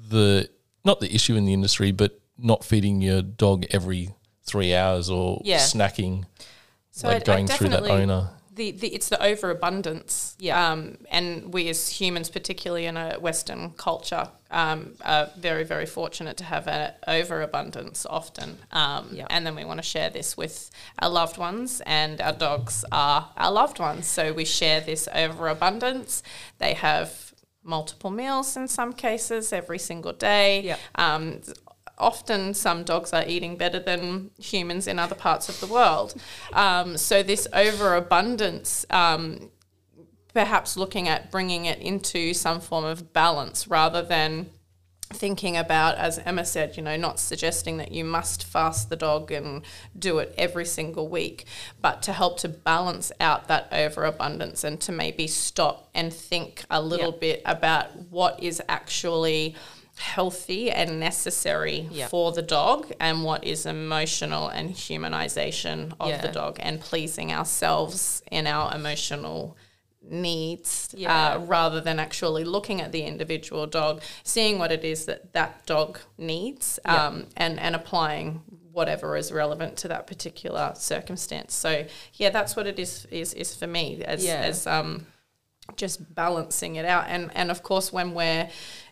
the 0.08 0.48
not 0.84 1.00
the 1.00 1.12
issue 1.14 1.34
in 1.34 1.44
the 1.44 1.52
industry, 1.52 1.92
but 1.92 2.20
not 2.38 2.64
feeding 2.64 3.02
your 3.02 3.22
dog 3.22 3.66
every 3.70 4.14
three 4.44 4.74
hours 4.74 5.10
or 5.10 5.42
yeah. 5.44 5.58
snacking, 5.58 6.24
so 6.90 7.08
like 7.08 7.22
I, 7.22 7.24
going 7.24 7.50
I 7.50 7.56
through 7.56 7.68
that 7.70 7.84
owner 7.84 8.30
the, 8.60 8.70
the 8.72 8.88
it's 8.96 9.08
the 9.08 9.22
overabundance. 9.22 10.36
Yeah. 10.38 10.72
Um, 10.72 10.98
and 11.10 11.54
we 11.54 11.68
as 11.70 11.88
humans, 12.00 12.28
particularly 12.30 12.86
in 12.86 12.96
a 12.96 13.18
Western 13.18 13.70
culture, 13.70 14.28
um, 14.50 14.78
are 15.12 15.30
very 15.38 15.64
very 15.64 15.86
fortunate 15.86 16.36
to 16.36 16.44
have 16.44 16.68
an 16.68 16.92
overabundance 17.08 18.06
often. 18.18 18.58
Um, 18.70 19.08
Yeah. 19.12 19.26
And 19.30 19.46
then 19.46 19.54
we 19.56 19.64
want 19.64 19.78
to 19.84 19.88
share 19.94 20.10
this 20.10 20.36
with 20.36 20.70
our 21.02 21.10
loved 21.10 21.38
ones, 21.38 21.80
and 21.86 22.20
our 22.20 22.36
dogs 22.48 22.84
are 22.92 23.20
our 23.36 23.52
loved 23.52 23.78
ones. 23.78 24.06
So 24.06 24.22
we 24.32 24.44
share 24.44 24.80
this 24.80 25.08
overabundance. 25.24 26.22
They 26.58 26.74
have 26.74 27.08
multiple 27.62 28.10
meals 28.10 28.56
in 28.56 28.68
some 28.68 28.92
cases 28.92 29.52
every 29.52 29.78
single 29.78 30.12
day. 30.12 30.60
Yeah. 30.60 30.76
Um, 30.94 31.40
often 32.00 32.54
some 32.54 32.82
dogs 32.84 33.12
are 33.12 33.24
eating 33.26 33.56
better 33.56 33.78
than 33.78 34.30
humans 34.38 34.86
in 34.86 34.98
other 34.98 35.14
parts 35.14 35.48
of 35.48 35.60
the 35.60 35.66
world. 35.66 36.14
Um, 36.52 36.96
so 36.96 37.22
this 37.22 37.46
overabundance, 37.52 38.86
um, 38.90 39.50
perhaps 40.32 40.76
looking 40.76 41.08
at 41.08 41.30
bringing 41.30 41.64
it 41.66 41.78
into 41.78 42.34
some 42.34 42.60
form 42.60 42.84
of 42.84 43.12
balance 43.12 43.68
rather 43.68 44.02
than 44.02 44.50
thinking 45.12 45.56
about, 45.56 45.96
as 45.98 46.20
Emma 46.20 46.44
said, 46.44 46.76
you 46.76 46.82
know, 46.84 46.96
not 46.96 47.18
suggesting 47.18 47.78
that 47.78 47.90
you 47.90 48.04
must 48.04 48.44
fast 48.44 48.88
the 48.90 48.94
dog 48.96 49.32
and 49.32 49.62
do 49.98 50.18
it 50.20 50.32
every 50.38 50.64
single 50.64 51.08
week, 51.08 51.46
but 51.82 52.00
to 52.00 52.12
help 52.12 52.38
to 52.38 52.48
balance 52.48 53.10
out 53.20 53.48
that 53.48 53.66
overabundance 53.72 54.62
and 54.62 54.80
to 54.80 54.92
maybe 54.92 55.26
stop 55.26 55.90
and 55.94 56.12
think 56.14 56.64
a 56.70 56.80
little 56.80 57.10
Yeah. 57.12 57.18
bit 57.18 57.42
about 57.44 57.96
what 58.08 58.40
is 58.40 58.62
actually 58.68 59.56
healthy 60.00 60.70
and 60.70 60.98
necessary 60.98 61.86
Yeah. 61.90 62.08
for 62.08 62.32
the 62.32 62.42
dog 62.42 62.90
and 62.98 63.22
what 63.22 63.44
is 63.44 63.66
emotional 63.66 64.48
and 64.48 64.70
humanization 64.70 65.92
of 66.00 66.22
the 66.22 66.28
dog 66.28 66.56
and 66.60 66.80
pleasing 66.80 67.32
ourselves 67.32 68.22
in 68.30 68.46
our 68.46 68.74
emotional 68.74 69.56
needs 70.02 70.94
Yeah. 70.96 71.34
uh, 71.34 71.38
rather 71.40 71.80
than 71.80 71.98
actually 72.00 72.44
looking 72.44 72.80
at 72.80 72.92
the 72.92 73.02
individual 73.02 73.66
dog, 73.66 74.00
seeing 74.24 74.58
what 74.58 74.72
it 74.72 74.84
is 74.84 75.04
that 75.04 75.32
that 75.34 75.66
dog 75.66 75.98
needs 76.16 76.78
Yeah. 76.84 77.06
um, 77.06 77.26
and, 77.36 77.60
and 77.60 77.76
applying 77.76 78.42
whatever 78.72 79.16
is 79.16 79.30
relevant 79.30 79.76
to 79.78 79.88
that 79.88 80.06
particular 80.06 80.72
circumstance. 80.76 81.52
So 81.54 81.86
yeah, 82.14 82.30
that's 82.30 82.56
what 82.56 82.66
it 82.66 82.78
is 82.78 83.06
is, 83.10 83.34
is 83.34 83.54
for 83.54 83.66
me 83.66 84.02
as, 84.04 84.24
Yeah. 84.24 84.40
as 84.40 84.66
um, 84.66 85.06
just 85.76 86.14
balancing 86.14 86.76
it 86.76 86.84
out. 86.86 87.04
And, 87.08 87.30
and 87.34 87.50
of 87.50 87.62
course, 87.62 87.92
when 87.92 88.14
we're 88.14 88.48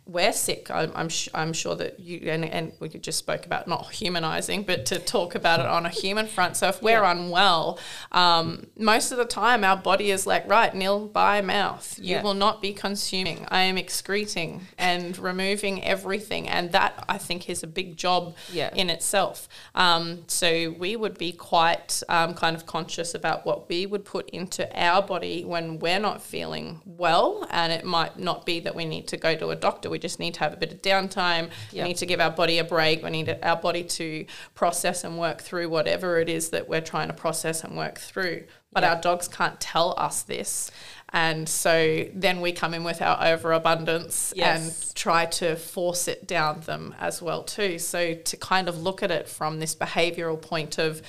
we're 0.08 0.32
sick, 0.32 0.70
I'm, 0.70 0.90
I'm, 0.94 1.08
sh- 1.10 1.28
I'm 1.34 1.52
sure 1.52 1.74
that 1.76 2.00
you 2.00 2.30
and, 2.30 2.44
and 2.44 2.72
we 2.80 2.88
just 2.88 3.18
spoke 3.18 3.44
about 3.46 3.68
not 3.68 3.92
humanizing, 3.92 4.62
but 4.62 4.86
to 4.86 4.98
talk 4.98 5.34
about 5.34 5.60
it 5.60 5.66
on 5.66 5.84
a 5.84 5.90
human 5.90 6.26
front. 6.26 6.56
So 6.56 6.68
if 6.68 6.82
we're 6.82 7.02
Yeah. 7.02 7.12
unwell, 7.12 7.78
um, 8.10 8.66
most 8.78 9.12
of 9.12 9.18
the 9.18 9.26
time 9.26 9.64
our 9.64 9.76
body 9.76 10.10
is 10.10 10.26
like, 10.26 10.48
right, 10.48 10.74
nil 10.74 11.06
by 11.08 11.42
mouth. 11.42 11.98
You 12.00 12.16
Yeah. 12.16 12.22
will 12.22 12.34
not 12.34 12.62
be 12.62 12.72
consuming. 12.72 13.46
I 13.50 13.60
am 13.62 13.76
excreting 13.76 14.66
and 14.78 15.16
removing 15.18 15.84
everything, 15.84 16.48
and 16.48 16.72
that 16.72 17.04
I 17.08 17.18
think 17.18 17.50
is 17.50 17.62
a 17.62 17.66
big 17.66 17.96
job 17.98 18.34
Yeah. 18.50 18.70
in 18.74 18.88
itself. 18.88 19.46
Um, 19.74 20.24
so 20.26 20.74
we 20.78 20.96
would 20.96 21.18
be 21.18 21.32
quite 21.32 22.02
um, 22.08 22.32
kind 22.34 22.56
of 22.56 22.64
conscious 22.64 23.14
about 23.14 23.44
what 23.44 23.68
we 23.68 23.84
would 23.84 24.04
put 24.06 24.30
into 24.30 24.64
our 24.80 25.02
body 25.02 25.44
when 25.44 25.78
we're 25.78 26.00
not 26.00 26.22
feeling 26.22 26.80
well, 26.86 27.46
and 27.50 27.72
it 27.72 27.84
might 27.84 28.18
not 28.18 28.46
be 28.46 28.58
that 28.60 28.74
we 28.74 28.86
need 28.86 29.06
to 29.08 29.16
go 29.18 29.36
to 29.36 29.50
a 29.50 29.56
doctor. 29.56 29.90
We 29.90 29.97
just 29.98 30.18
need 30.18 30.34
to 30.34 30.40
have 30.40 30.52
a 30.52 30.56
bit 30.56 30.72
of 30.72 30.82
downtime. 30.82 31.50
Yeah. 31.72 31.82
We 31.82 31.88
need 31.90 31.96
to 31.98 32.06
give 32.06 32.20
our 32.20 32.30
body 32.30 32.58
a 32.58 32.64
break. 32.64 33.02
We 33.02 33.10
need 33.10 33.36
our 33.42 33.56
body 33.56 33.84
to 33.84 34.26
process 34.54 35.04
and 35.04 35.18
work 35.18 35.42
through 35.42 35.68
whatever 35.68 36.18
it 36.20 36.28
is 36.28 36.50
that 36.50 36.68
we're 36.68 36.80
trying 36.80 37.08
to 37.08 37.14
process 37.14 37.64
and 37.64 37.76
work 37.76 37.98
through. 37.98 38.44
But 38.72 38.82
Yeah. 38.82 38.94
our 38.94 39.00
dogs 39.00 39.28
can't 39.28 39.58
tell 39.60 39.94
us 39.98 40.22
this. 40.22 40.70
And 41.10 41.48
so 41.48 42.04
then 42.12 42.40
we 42.42 42.52
come 42.52 42.74
in 42.74 42.84
with 42.84 43.00
our 43.00 43.18
overabundance 43.26 44.32
Yes. 44.36 44.60
and 44.60 44.94
try 44.94 45.24
to 45.26 45.56
force 45.56 46.06
it 46.06 46.26
down 46.26 46.60
them 46.60 46.94
as 47.00 47.22
well 47.22 47.42
too. 47.42 47.78
So 47.78 48.14
to 48.14 48.36
kind 48.36 48.68
of 48.68 48.82
look 48.82 49.02
at 49.02 49.10
it 49.10 49.26
from 49.28 49.58
this 49.58 49.74
behavioral 49.74 50.40
point 50.40 50.78
of 50.78 51.00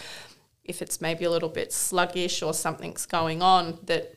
if 0.64 0.82
it's 0.82 1.02
maybe 1.02 1.26
a 1.26 1.32
little 1.32 1.50
bit 1.50 1.74
sluggish 1.74 2.42
or 2.42 2.54
something's 2.54 3.06
going 3.06 3.42
on 3.42 3.80
that 3.84 4.16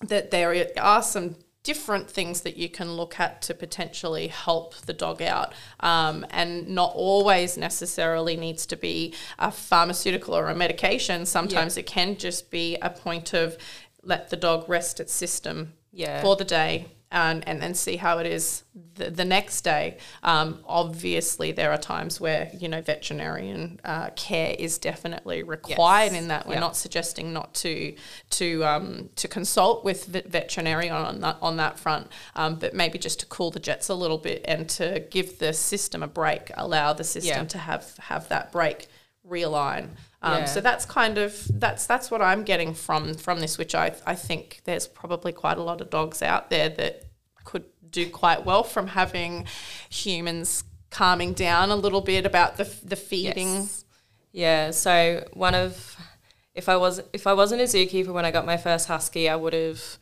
that 0.00 0.32
there 0.32 0.66
are 0.80 1.02
some 1.02 1.36
different 1.62 2.10
things 2.10 2.40
that 2.40 2.56
you 2.56 2.68
can 2.68 2.92
look 2.94 3.20
at 3.20 3.40
to 3.42 3.54
potentially 3.54 4.28
help 4.28 4.74
the 4.86 4.92
dog 4.92 5.22
out. 5.22 5.52
Um, 5.80 6.26
and 6.30 6.68
not 6.68 6.92
always 6.94 7.56
necessarily 7.56 8.36
needs 8.36 8.66
to 8.66 8.76
be 8.76 9.14
a 9.38 9.50
pharmaceutical 9.52 10.34
or 10.34 10.48
a 10.48 10.54
medication. 10.54 11.24
Sometimes 11.24 11.76
it 11.76 11.86
can 11.86 12.16
just 12.16 12.50
be 12.50 12.76
a 12.82 12.90
point 12.90 13.32
of 13.32 13.56
let 14.02 14.30
the 14.30 14.36
dog 14.36 14.68
rest 14.68 14.98
its 14.98 15.12
system 15.12 15.74
Yeah. 15.92 16.20
for 16.22 16.34
the 16.34 16.44
day 16.44 16.88
and, 17.12 17.46
and 17.46 17.60
then 17.62 17.74
see 17.74 17.96
how 17.96 18.18
it 18.18 18.26
is 18.26 18.64
the, 18.94 19.10
the 19.10 19.24
next 19.24 19.60
day. 19.62 19.98
Um, 20.22 20.60
obviously, 20.66 21.52
there 21.52 21.70
are 21.70 21.78
times 21.78 22.20
where 22.20 22.50
you 22.58 22.68
know 22.68 22.80
veterinarian 22.80 23.78
uh, 23.84 24.10
care 24.16 24.56
is 24.58 24.78
definitely 24.78 25.42
required. 25.42 26.12
Yes. 26.12 26.22
In 26.22 26.28
that, 26.28 26.46
we're 26.46 26.54
Yeah. 26.54 26.60
not 26.60 26.76
suggesting 26.76 27.32
not 27.32 27.54
to 27.54 27.94
to 28.30 28.64
um, 28.64 29.10
to 29.16 29.28
consult 29.28 29.84
with 29.84 30.06
vet- 30.06 30.28
veterinarian 30.28 30.92
on 30.94 31.20
that 31.20 31.36
on 31.40 31.56
that 31.58 31.78
front, 31.78 32.08
um, 32.34 32.56
but 32.56 32.74
maybe 32.74 32.98
just 32.98 33.20
to 33.20 33.26
cool 33.26 33.50
the 33.50 33.60
jets 33.60 33.88
a 33.88 33.94
little 33.94 34.18
bit 34.18 34.44
and 34.46 34.68
to 34.70 35.04
give 35.10 35.38
the 35.38 35.52
system 35.52 36.02
a 36.02 36.08
break, 36.08 36.50
allow 36.56 36.92
the 36.92 37.04
system 37.04 37.42
Yeah. 37.42 37.44
to 37.44 37.58
have 37.58 37.96
have 37.98 38.28
that 38.28 38.50
break, 38.52 38.88
realign. 39.28 39.90
Um, 40.22 40.38
Yeah. 40.38 40.44
So 40.46 40.60
that's 40.60 40.84
kind 40.84 41.18
of 41.18 41.46
that's 41.50 41.86
that's 41.86 42.10
what 42.10 42.22
I'm 42.22 42.44
getting 42.44 42.74
from 42.74 43.14
from 43.14 43.40
this, 43.40 43.58
which 43.58 43.74
I 43.74 43.92
I 44.06 44.14
think 44.14 44.60
there's 44.64 44.86
probably 44.86 45.32
quite 45.32 45.58
a 45.58 45.62
lot 45.62 45.80
of 45.80 45.90
dogs 45.90 46.22
out 46.22 46.48
there 46.50 46.68
that 46.68 47.04
could 47.44 47.64
do 47.90 48.08
quite 48.08 48.44
well 48.44 48.62
from 48.62 48.86
having 48.88 49.46
humans 49.90 50.64
calming 50.90 51.32
down 51.32 51.70
a 51.70 51.76
little 51.76 52.00
bit 52.00 52.24
about 52.26 52.56
the 52.56 52.64
the 52.84 52.96
feeding. 52.96 53.54
Yes. 53.54 53.84
Yeah. 54.32 54.70
So 54.70 55.28
one 55.32 55.54
of 55.54 55.96
if 56.54 56.68
I 56.68 56.76
was 56.76 57.00
if 57.12 57.26
I 57.26 57.34
wasn't 57.34 57.60
a 57.62 57.64
zookeeper 57.64 58.12
when 58.12 58.24
I 58.24 58.30
got 58.30 58.46
my 58.46 58.56
first 58.56 58.88
husky, 58.88 59.28
I 59.28 59.36
would 59.36 59.52
have 59.54 59.98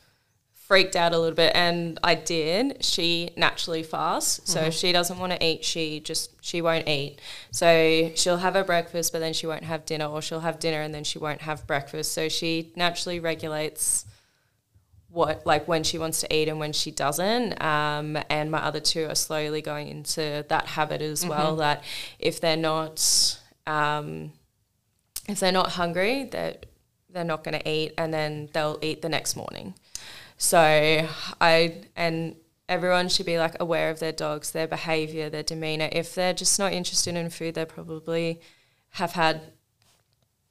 freaked 0.71 0.95
out 0.95 1.13
a 1.13 1.19
little 1.19 1.35
bit, 1.35 1.51
and 1.57 1.99
I 2.05 2.15
did. 2.15 2.85
She 2.85 3.31
naturally 3.37 3.83
fasts, 3.83 4.53
so 4.53 4.61
if 4.61 4.75
she 4.75 4.93
doesn't 4.93 5.19
want 5.19 5.33
to 5.33 5.45
eat, 5.45 5.65
she 5.65 5.99
just 5.99 6.31
she 6.41 6.63
won't 6.63 6.87
eat. 6.87 7.19
So 7.51 8.13
she'll 8.15 8.37
have 8.37 8.55
her 8.55 8.63
breakfast, 8.63 9.11
but 9.11 9.19
then 9.19 9.33
she 9.33 9.49
won't 9.49 9.65
have 9.65 9.85
dinner, 9.85 10.05
or 10.05 10.23
she'll 10.23 10.47
have 10.49 10.61
dinner 10.61 10.81
and 10.81 10.95
then 10.95 11.03
she 11.03 11.19
won't 11.19 11.41
have 11.41 11.67
breakfast. 11.67 12.13
So 12.13 12.29
she 12.29 12.73
naturally 12.77 13.19
regulates 13.19 14.05
what 15.09 15.45
like 15.45 15.67
when 15.67 15.83
she 15.83 15.99
wants 15.99 16.21
to 16.21 16.33
eat 16.33 16.47
and 16.47 16.61
when 16.61 16.73
she 16.73 16.93
doesn't 16.93 17.61
um, 17.61 18.17
and 18.31 18.49
my 18.49 18.63
other 18.63 18.79
two 18.79 19.07
are 19.07 19.17
slowly 19.17 19.61
going 19.61 19.89
into 19.89 20.45
that 20.49 20.67
habit 20.69 21.03
as 21.03 21.27
well 21.27 21.57
that 21.57 21.83
if 22.21 22.41
they're 22.41 22.57
not 22.57 23.37
um, 23.67 24.31
if 25.29 25.41
they're 25.41 25.51
not 25.51 25.71
hungry 25.71 26.29
they're 26.31 26.55
they're 27.13 27.25
not 27.25 27.43
going 27.43 27.59
to 27.59 27.69
eat 27.69 27.93
and 27.99 28.15
then 28.15 28.49
they'll 28.53 28.79
eat 28.83 29.03
the 29.03 29.09
next 29.09 29.35
morning 29.35 29.75
so 30.41 31.07
i 31.41 31.83
and 31.95 32.35
everyone 32.69 33.09
should 33.09 33.27
be 33.27 33.39
like 33.39 33.55
aware 33.61 33.91
of 33.91 33.99
their 34.01 34.13
dogs 34.13 34.53
their 34.53 34.67
behavior 34.67 35.29
their 35.29 35.43
demeanor 35.43 35.89
if 35.93 36.15
they're 36.15 36.33
just 36.33 36.59
not 36.59 36.73
interested 36.73 37.15
in 37.15 37.29
food 37.29 37.55
they 37.55 37.65
probably 37.65 38.41
have 38.93 39.13
had 39.13 39.41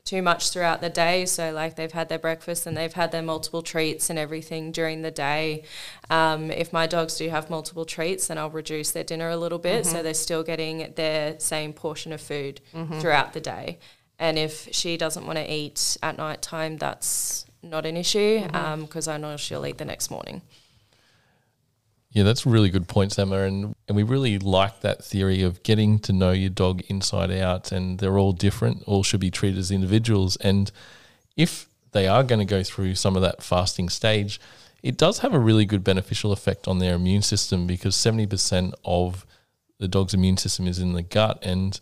too 0.09 0.21
much 0.23 0.49
throughout 0.49 0.81
the 0.81 0.89
day. 0.89 1.23
So, 1.27 1.51
like, 1.51 1.75
they've 1.75 1.91
had 1.91 2.09
their 2.09 2.17
breakfast 2.17 2.65
and 2.65 2.75
they've 2.75 2.91
had 2.91 3.11
their 3.11 3.21
multiple 3.21 3.61
treats 3.61 4.09
and 4.09 4.17
everything 4.17 4.71
during 4.71 5.03
the 5.03 5.11
day. 5.11 5.65
Um, 6.09 6.49
if 6.49 6.73
my 6.73 6.87
dogs 6.87 7.15
do 7.15 7.29
have 7.29 7.49
multiple 7.51 7.85
treats, 7.85 8.25
then 8.27 8.39
I'll 8.39 8.49
reduce 8.49 8.89
their 8.89 9.03
dinner 9.03 9.29
a 9.29 9.37
little 9.37 9.59
bit 9.59 9.85
so 9.85 10.01
they're 10.01 10.15
still 10.15 10.41
getting 10.41 10.93
their 10.95 11.39
same 11.39 11.73
portion 11.73 12.11
of 12.11 12.21
food 12.21 12.59
throughout 12.99 13.33
the 13.33 13.39
day. 13.39 13.77
And 14.17 14.39
if 14.39 14.67
she 14.71 14.97
doesn't 14.97 15.27
want 15.27 15.37
to 15.37 15.53
eat 15.53 15.95
at 16.01 16.17
night 16.17 16.41
time, 16.41 16.77
that's 16.77 17.45
not 17.61 17.85
an 17.85 17.97
issue 17.97 18.39
mm-hmm. 18.39 18.55
um, 18.55 18.81
because 18.81 19.07
I 19.07 19.17
know 19.17 19.37
she'll 19.37 19.65
eat 19.65 19.77
the 19.77 19.85
next 19.85 20.09
morning. 20.09 20.41
Yeah, 22.11 22.23
that's 22.23 22.45
really 22.45 22.69
good 22.69 22.87
points, 22.87 23.19
Emma. 23.19 23.43
And, 23.43 23.75
and 23.87 23.95
we 23.95 24.01
really 24.01 24.39
like 24.39 24.81
that 24.81 25.03
theory 25.03 25.43
of 25.43 25.61
getting 25.61 25.99
to 25.99 26.13
know 26.13 26.31
your 26.31 26.49
dog 26.49 26.81
inside 26.87 27.29
out, 27.31 27.71
and 27.71 27.99
they're 27.99 28.17
all 28.17 28.31
different, 28.31 28.83
all 28.87 29.03
should 29.03 29.19
be 29.19 29.29
treated 29.29 29.59
as 29.59 29.69
individuals. 29.69 30.35
And 30.37 30.71
if 31.37 31.69
they 31.91 32.07
are 32.07 32.23
going 32.23 32.39
to 32.39 32.45
go 32.45 32.63
through 32.63 32.95
some 32.95 33.15
of 33.15 33.21
that 33.21 33.43
fasting 33.43 33.89
stage, 33.89 34.39
it 34.81 34.97
does 34.97 35.19
have 35.19 35.33
a 35.33 35.39
really 35.39 35.65
good 35.65 35.83
beneficial 35.83 36.31
effect 36.31 36.67
on 36.67 36.79
their 36.79 36.95
immune 36.95 37.21
system 37.21 37.67
because 37.67 37.95
70% 37.95 38.73
of 38.83 39.25
the 39.77 39.87
dog's 39.87 40.13
immune 40.13 40.37
system 40.37 40.67
is 40.67 40.79
in 40.79 40.93
the 40.93 41.03
gut. 41.03 41.39
And 41.43 41.79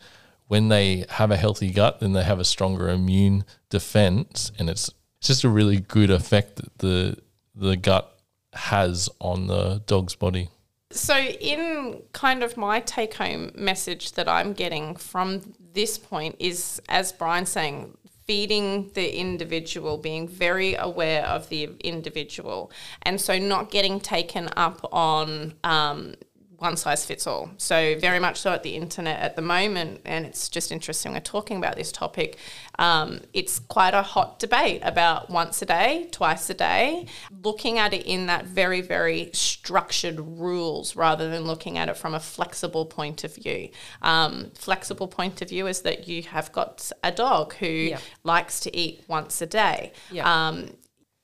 when 0.47 0.67
they 0.67 1.05
have 1.09 1.31
a 1.31 1.37
healthy 1.37 1.71
gut, 1.71 1.99
then 1.99 2.13
they 2.13 2.23
have 2.23 2.39
a 2.39 2.45
stronger 2.45 2.89
immune 2.89 3.45
defense. 3.69 4.51
And 4.57 4.69
it's, 4.69 4.91
it's 5.19 5.27
just 5.27 5.43
a 5.43 5.49
really 5.49 5.79
good 5.79 6.09
effect 6.09 6.57
that 6.57 6.77
the, 6.79 7.17
the 7.55 7.75
gut 7.75 8.17
has 8.53 9.09
on 9.19 9.47
the 9.47 9.81
dog's 9.85 10.15
body. 10.15 10.49
So, 10.91 11.17
in 11.17 12.01
kind 12.13 12.43
of 12.43 12.55
my 12.55 12.79
take 12.79 13.15
home 13.15 13.51
message 13.55 14.13
that 14.13 14.29
I'm 14.29 14.53
getting 14.53 14.95
from 14.95 15.53
this 15.73 15.97
point 15.97 16.37
is, 16.39 16.81
as 16.87 17.11
Brian's 17.11 17.49
saying, 17.49 17.97
feeding 18.25 18.89
the 18.93 19.17
individual, 19.19 19.97
being 19.97 20.27
very 20.27 20.75
aware 20.75 21.25
of 21.25 21.49
the 21.49 21.69
individual, 21.81 22.71
and 23.03 23.19
so 23.19 23.37
not 23.37 23.69
getting 23.69 23.99
taken 23.99 24.49
up 24.55 24.87
on 24.93 25.53
um, 25.63 26.15
one 26.59 26.75
size 26.75 27.05
fits 27.05 27.27
all. 27.27 27.51
So 27.57 27.97
very 27.99 28.19
much 28.19 28.39
so 28.39 28.51
at 28.51 28.63
the 28.63 28.75
internet 28.75 29.19
at 29.19 29.35
the 29.35 29.41
moment, 29.41 30.01
and 30.05 30.25
it's 30.25 30.49
just 30.49 30.71
interesting 30.71 31.13
we're 31.13 31.19
talking 31.19 31.57
about 31.57 31.75
this 31.75 31.91
topic. 31.91 32.37
Um, 32.79 33.21
it's 33.33 33.59
quite 33.59 33.93
a 33.93 34.01
hot 34.01 34.39
debate 34.39 34.81
about 34.83 35.29
once 35.29 35.61
a 35.61 35.65
day, 35.65 36.07
twice 36.11 36.49
a 36.49 36.53
day, 36.53 37.05
looking 37.43 37.77
at 37.77 37.93
it 37.93 38.05
in 38.05 38.25
that 38.27 38.45
very 38.45 38.81
very 38.81 39.29
structured 39.33 40.19
rules 40.19 40.95
rather 40.95 41.29
than 41.29 41.43
looking 41.43 41.77
at 41.77 41.89
it 41.89 41.97
from 41.97 42.13
a 42.13 42.19
flexible 42.19 42.85
point 42.85 43.23
of 43.23 43.35
view. 43.35 43.69
Um, 44.01 44.51
flexible 44.55 45.07
point 45.07 45.41
of 45.41 45.49
view 45.49 45.67
is 45.67 45.81
that 45.81 46.07
you 46.07 46.23
have 46.23 46.51
got 46.51 46.91
a 47.03 47.11
dog 47.11 47.53
who 47.55 47.67
Yeah. 47.67 47.99
likes 48.23 48.59
to 48.61 48.75
eat 48.75 49.03
once 49.07 49.41
a 49.41 49.45
day. 49.45 49.91
Yeah. 50.11 50.47
Um, 50.47 50.75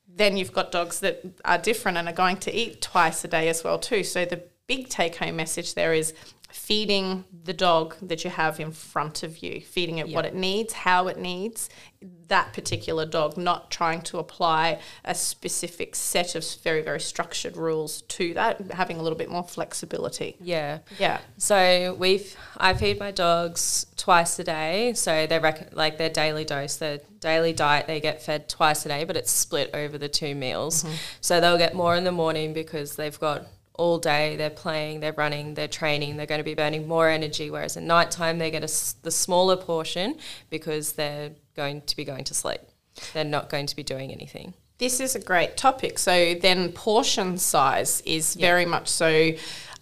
then 0.06 0.36
you've 0.36 0.52
got 0.52 0.70
dogs 0.70 1.00
that 1.00 1.24
are 1.44 1.58
different 1.58 1.98
and 1.98 2.08
are 2.08 2.12
going 2.14 2.36
to 2.36 2.54
eat 2.54 2.80
twice 2.80 3.24
a 3.24 3.28
day 3.28 3.48
as 3.48 3.64
well 3.64 3.80
too. 3.80 4.04
So 4.04 4.24
the 4.24 4.44
big 4.66 4.88
take 4.88 5.16
home 5.16 5.36
message 5.36 5.74
there 5.74 5.92
is 5.94 6.14
feeding 6.54 7.24
the 7.42 7.52
dog 7.52 7.96
that 8.00 8.22
you 8.22 8.30
have 8.30 8.60
in 8.60 8.70
front 8.70 9.24
of 9.24 9.42
you, 9.42 9.60
feeding 9.60 9.98
it 9.98 10.08
what 10.08 10.24
it 10.24 10.36
needs, 10.36 10.72
how 10.72 11.08
it 11.08 11.18
needs 11.18 11.68
that 12.28 12.52
particular 12.52 13.04
dog, 13.04 13.36
not 13.36 13.70
trying 13.70 14.00
to 14.02 14.18
apply 14.18 14.78
a 15.04 15.14
specific 15.14 15.96
set 15.96 16.34
of 16.34 16.44
very 16.62 16.80
very 16.80 17.00
structured 17.00 17.56
rules 17.56 18.02
to 18.02 18.34
that, 18.34 18.70
having 18.70 18.98
a 18.98 19.02
little 19.02 19.18
bit 19.18 19.28
more 19.28 19.42
flexibility. 19.42 20.36
Yeah. 20.40 20.78
Yeah. 20.98 21.18
So 21.38 21.96
we've 21.98 22.36
I 22.56 22.74
feed 22.74 23.00
my 23.00 23.10
dogs 23.10 23.86
twice 23.96 24.38
a 24.38 24.44
day. 24.44 24.92
So 24.94 25.26
they 25.26 25.40
rec- 25.40 25.74
like 25.74 25.98
their 25.98 26.10
daily 26.10 26.44
dose, 26.44 26.76
their 26.76 27.00
daily 27.18 27.52
diet 27.52 27.88
they 27.88 28.00
get 28.00 28.22
fed 28.22 28.48
twice 28.48 28.86
a 28.86 28.88
day, 28.88 29.04
but 29.04 29.16
it's 29.16 29.32
split 29.32 29.70
over 29.74 29.98
the 29.98 30.08
two 30.08 30.36
meals. 30.36 30.84
Mm-hmm. 30.84 30.94
So 31.20 31.40
they'll 31.40 31.58
get 31.58 31.74
more 31.74 31.96
in 31.96 32.04
the 32.04 32.12
morning 32.12 32.52
because 32.52 32.94
they've 32.94 33.18
got 33.18 33.46
all 33.74 33.98
day. 33.98 34.36
They're 34.36 34.50
playing, 34.50 35.00
they're 35.00 35.12
running, 35.12 35.54
they're 35.54 35.68
training. 35.68 36.16
They're 36.16 36.26
going 36.26 36.38
to 36.38 36.44
be 36.44 36.54
burning 36.54 36.86
more 36.86 37.08
energy. 37.08 37.50
Whereas 37.50 37.76
at 37.76 37.82
night 37.82 38.10
time 38.10 38.38
they 38.38 38.50
get 38.50 38.62
a 38.62 39.02
the 39.02 39.10
smaller 39.10 39.56
portion 39.56 40.16
because 40.50 40.92
they're 40.92 41.32
going 41.56 41.82
to 41.82 41.96
be 41.96 42.04
going 42.04 42.24
to 42.24 42.34
sleep. 42.34 42.60
They're 43.12 43.24
not 43.24 43.50
going 43.50 43.66
to 43.66 43.76
be 43.76 43.82
doing 43.82 44.12
anything. 44.12 44.54
This 44.78 45.00
is 45.00 45.14
a 45.14 45.20
great 45.20 45.56
topic. 45.56 45.98
So 45.98 46.34
then 46.34 46.72
portion 46.72 47.38
size 47.38 48.00
is 48.02 48.34
very 48.34 48.66
much 48.66 48.88
so. 48.88 49.32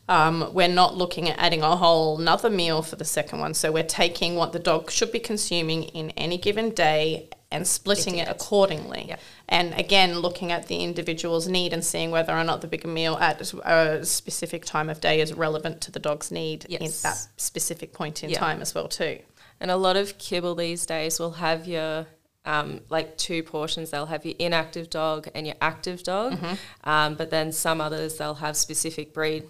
Um, 0.08 0.52
we're 0.52 0.68
not 0.68 0.96
looking 0.96 1.28
at 1.28 1.38
adding 1.38 1.62
a 1.62 1.76
whole 1.76 2.20
another 2.20 2.50
meal 2.50 2.82
for 2.82 2.96
the 2.96 3.04
second 3.04 3.38
one. 3.38 3.54
So 3.54 3.72
we're 3.72 3.84
taking 3.84 4.34
what 4.34 4.52
the 4.52 4.58
dog 4.58 4.90
should 4.90 5.12
be 5.12 5.20
consuming 5.20 5.84
in 5.84 6.10
any 6.10 6.36
given 6.36 6.70
day 6.70 7.30
and 7.52 7.66
splitting 7.66 8.16
it 8.16 8.26
accordingly. 8.28 9.04
Yep. 9.08 9.20
And 9.48 9.74
again, 9.74 10.18
looking 10.18 10.50
at 10.50 10.66
the 10.68 10.76
individual's 10.82 11.46
need 11.46 11.72
and 11.72 11.84
seeing 11.84 12.10
whether 12.10 12.32
or 12.32 12.42
not 12.44 12.60
the 12.62 12.66
bigger 12.66 12.88
meal 12.88 13.16
at 13.20 13.40
a 13.64 14.04
specific 14.04 14.64
time 14.64 14.88
of 14.88 15.00
day 15.00 15.20
is 15.20 15.32
relevant 15.34 15.80
to 15.82 15.90
the 15.92 15.98
dog's 16.00 16.30
need 16.30 16.64
in 16.66 16.90
that 17.02 17.26
specific 17.36 17.92
point 17.92 18.24
in 18.24 18.30
Yeah. 18.30 18.38
time 18.38 18.60
as 18.62 18.74
well 18.74 18.88
too. 18.88 19.18
And 19.60 19.70
a 19.70 19.76
lot 19.76 19.96
of 19.96 20.18
kibble 20.18 20.54
these 20.56 20.86
days 20.86 21.20
will 21.20 21.32
have 21.32 21.68
your 21.68 22.06
um, 22.44 22.80
like 22.88 23.16
two 23.16 23.44
portions. 23.44 23.90
They'll 23.90 24.06
have 24.06 24.24
your 24.26 24.34
inactive 24.40 24.90
dog 24.90 25.28
and 25.34 25.46
your 25.46 25.54
active 25.60 26.02
dog. 26.02 26.36
Um, 26.82 27.14
but 27.14 27.30
then 27.30 27.52
some 27.52 27.80
others 27.80 28.16
they'll 28.16 28.34
have 28.34 28.56
specific 28.56 29.14
breed, 29.14 29.44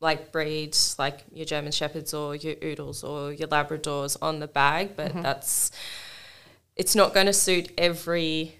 like 0.00 0.32
breeds, 0.32 0.96
like 0.98 1.24
your 1.32 1.44
German 1.46 1.72
Shepherds 1.72 2.14
or 2.14 2.34
your 2.34 2.54
Oodles 2.62 3.04
or 3.04 3.32
your 3.32 3.48
Labradors 3.48 4.16
on 4.22 4.40
the 4.40 4.46
bag. 4.46 4.96
But 4.96 5.12
that's 5.22 5.70
it's 6.76 6.94
not 6.94 7.14
going 7.14 7.26
to 7.26 7.32
suit 7.32 7.70
every 7.78 8.56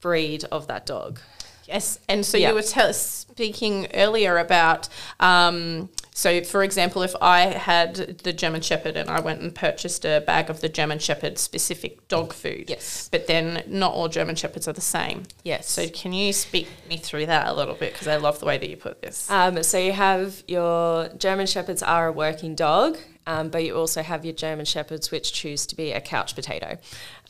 breed 0.00 0.44
of 0.52 0.66
that 0.66 0.86
dog. 0.86 1.20
Yes, 1.66 1.98
and 2.08 2.26
so 2.26 2.36
Yeah. 2.36 2.50
you 2.50 2.54
were 2.56 2.62
tell 2.62 2.92
speaking 2.92 3.88
earlier 3.94 4.36
about. 4.36 4.88
Um, 5.18 5.88
so, 6.12 6.44
for 6.44 6.62
example, 6.62 7.02
if 7.02 7.14
I 7.22 7.40
had 7.46 8.18
the 8.18 8.32
German 8.34 8.60
Shepherd 8.60 8.96
and 8.98 9.08
I 9.08 9.20
went 9.20 9.40
and 9.40 9.52
purchased 9.54 10.04
a 10.04 10.20
bag 10.20 10.50
of 10.50 10.60
the 10.60 10.68
German 10.68 10.98
Shepherd 10.98 11.38
specific 11.38 12.06
dog 12.08 12.34
food, 12.34 12.66
Yes. 12.68 13.08
but 13.10 13.26
then 13.26 13.64
not 13.66 13.94
all 13.94 14.08
German 14.08 14.36
Shepherds 14.36 14.68
are 14.68 14.74
the 14.74 14.80
same. 14.82 15.22
Yes. 15.42 15.70
So, 15.70 15.88
can 15.88 16.12
you 16.12 16.34
speak 16.34 16.68
me 16.88 16.98
through 16.98 17.26
that 17.26 17.48
a 17.48 17.54
little 17.54 17.74
bit? 17.74 17.94
Because 17.94 18.08
I 18.08 18.16
love 18.16 18.38
the 18.40 18.46
way 18.46 18.58
that 18.58 18.68
you 18.68 18.76
put 18.76 19.00
this. 19.00 19.28
Um, 19.30 19.62
so 19.62 19.78
you 19.78 19.92
have 19.92 20.44
your 20.46 21.08
German 21.16 21.46
Shepherds 21.46 21.82
are 21.82 22.08
a 22.08 22.12
working 22.12 22.54
dog, 22.54 22.98
um, 23.26 23.48
but 23.48 23.64
you 23.64 23.76
also 23.76 24.02
have 24.02 24.24
your 24.24 24.34
German 24.34 24.66
Shepherds 24.66 25.10
which 25.10 25.32
choose 25.32 25.66
to 25.66 25.76
be 25.76 25.92
a 25.92 26.00
couch 26.00 26.34
potato. 26.34 26.78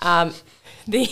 Um, 0.00 0.32
the 0.88 1.06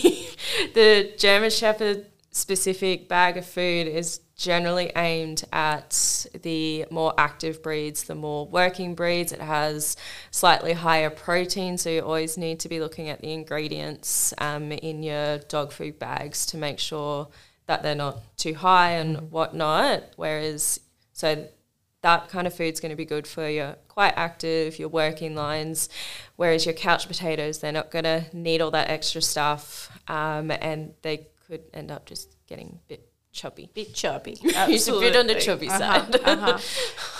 the 0.73 1.13
German 1.17 1.49
Shepherd 1.49 2.07
specific 2.31 3.07
bag 3.07 3.37
of 3.37 3.45
food 3.45 3.87
is 3.87 4.19
generally 4.35 4.91
aimed 4.95 5.43
at 5.53 6.25
the 6.41 6.85
more 6.89 7.13
active 7.17 7.61
breeds, 7.61 8.03
the 8.03 8.15
more 8.15 8.47
working 8.47 8.95
breeds. 8.95 9.31
It 9.31 9.41
has 9.41 9.95
slightly 10.31 10.73
higher 10.73 11.09
protein, 11.09 11.77
so 11.77 11.89
you 11.89 12.01
always 12.01 12.37
need 12.37 12.59
to 12.61 12.69
be 12.69 12.79
looking 12.79 13.09
at 13.09 13.21
the 13.21 13.31
ingredients 13.31 14.33
um, 14.39 14.71
in 14.71 15.03
your 15.03 15.37
dog 15.37 15.71
food 15.71 15.99
bags 15.99 16.45
to 16.47 16.57
make 16.57 16.79
sure 16.79 17.27
that 17.67 17.83
they're 17.83 17.95
not 17.95 18.19
too 18.37 18.55
high 18.55 18.91
and 18.91 19.31
whatnot. 19.31 20.03
Whereas, 20.15 20.79
so 21.13 21.47
that 22.03 22.29
kind 22.29 22.45
of 22.45 22.53
food's 22.53 22.79
going 22.79 22.91
to 22.91 22.95
be 22.95 23.05
good 23.05 23.25
for 23.25 23.49
your 23.49 23.77
quite 23.87 24.13
active, 24.15 24.77
your 24.77 24.89
working 24.89 25.35
lines. 25.35 25.89
Whereas 26.35 26.65
your 26.65 26.75
couch 26.75 27.07
potatoes, 27.07 27.59
they're 27.59 27.71
not 27.71 27.91
going 27.91 28.03
to 28.03 28.25
need 28.33 28.61
all 28.61 28.71
that 28.71 28.89
extra 28.89 29.21
stuff, 29.21 29.89
um, 30.07 30.51
and 30.51 30.93
they 31.01 31.27
could 31.47 31.63
end 31.73 31.91
up 31.91 32.05
just 32.05 32.35
getting 32.47 32.79
a 32.85 32.87
bit 32.89 33.09
chubby. 33.33 33.69
bit 33.73 33.93
chubby. 33.93 34.37
It's 34.43 34.87
a 34.87 34.93
bit 34.99 35.15
on 35.15 35.27
the 35.27 35.35
chubby 35.35 35.67
Uh-huh, 35.67 35.79
side. 35.79 36.15
uh-huh, 36.23 36.57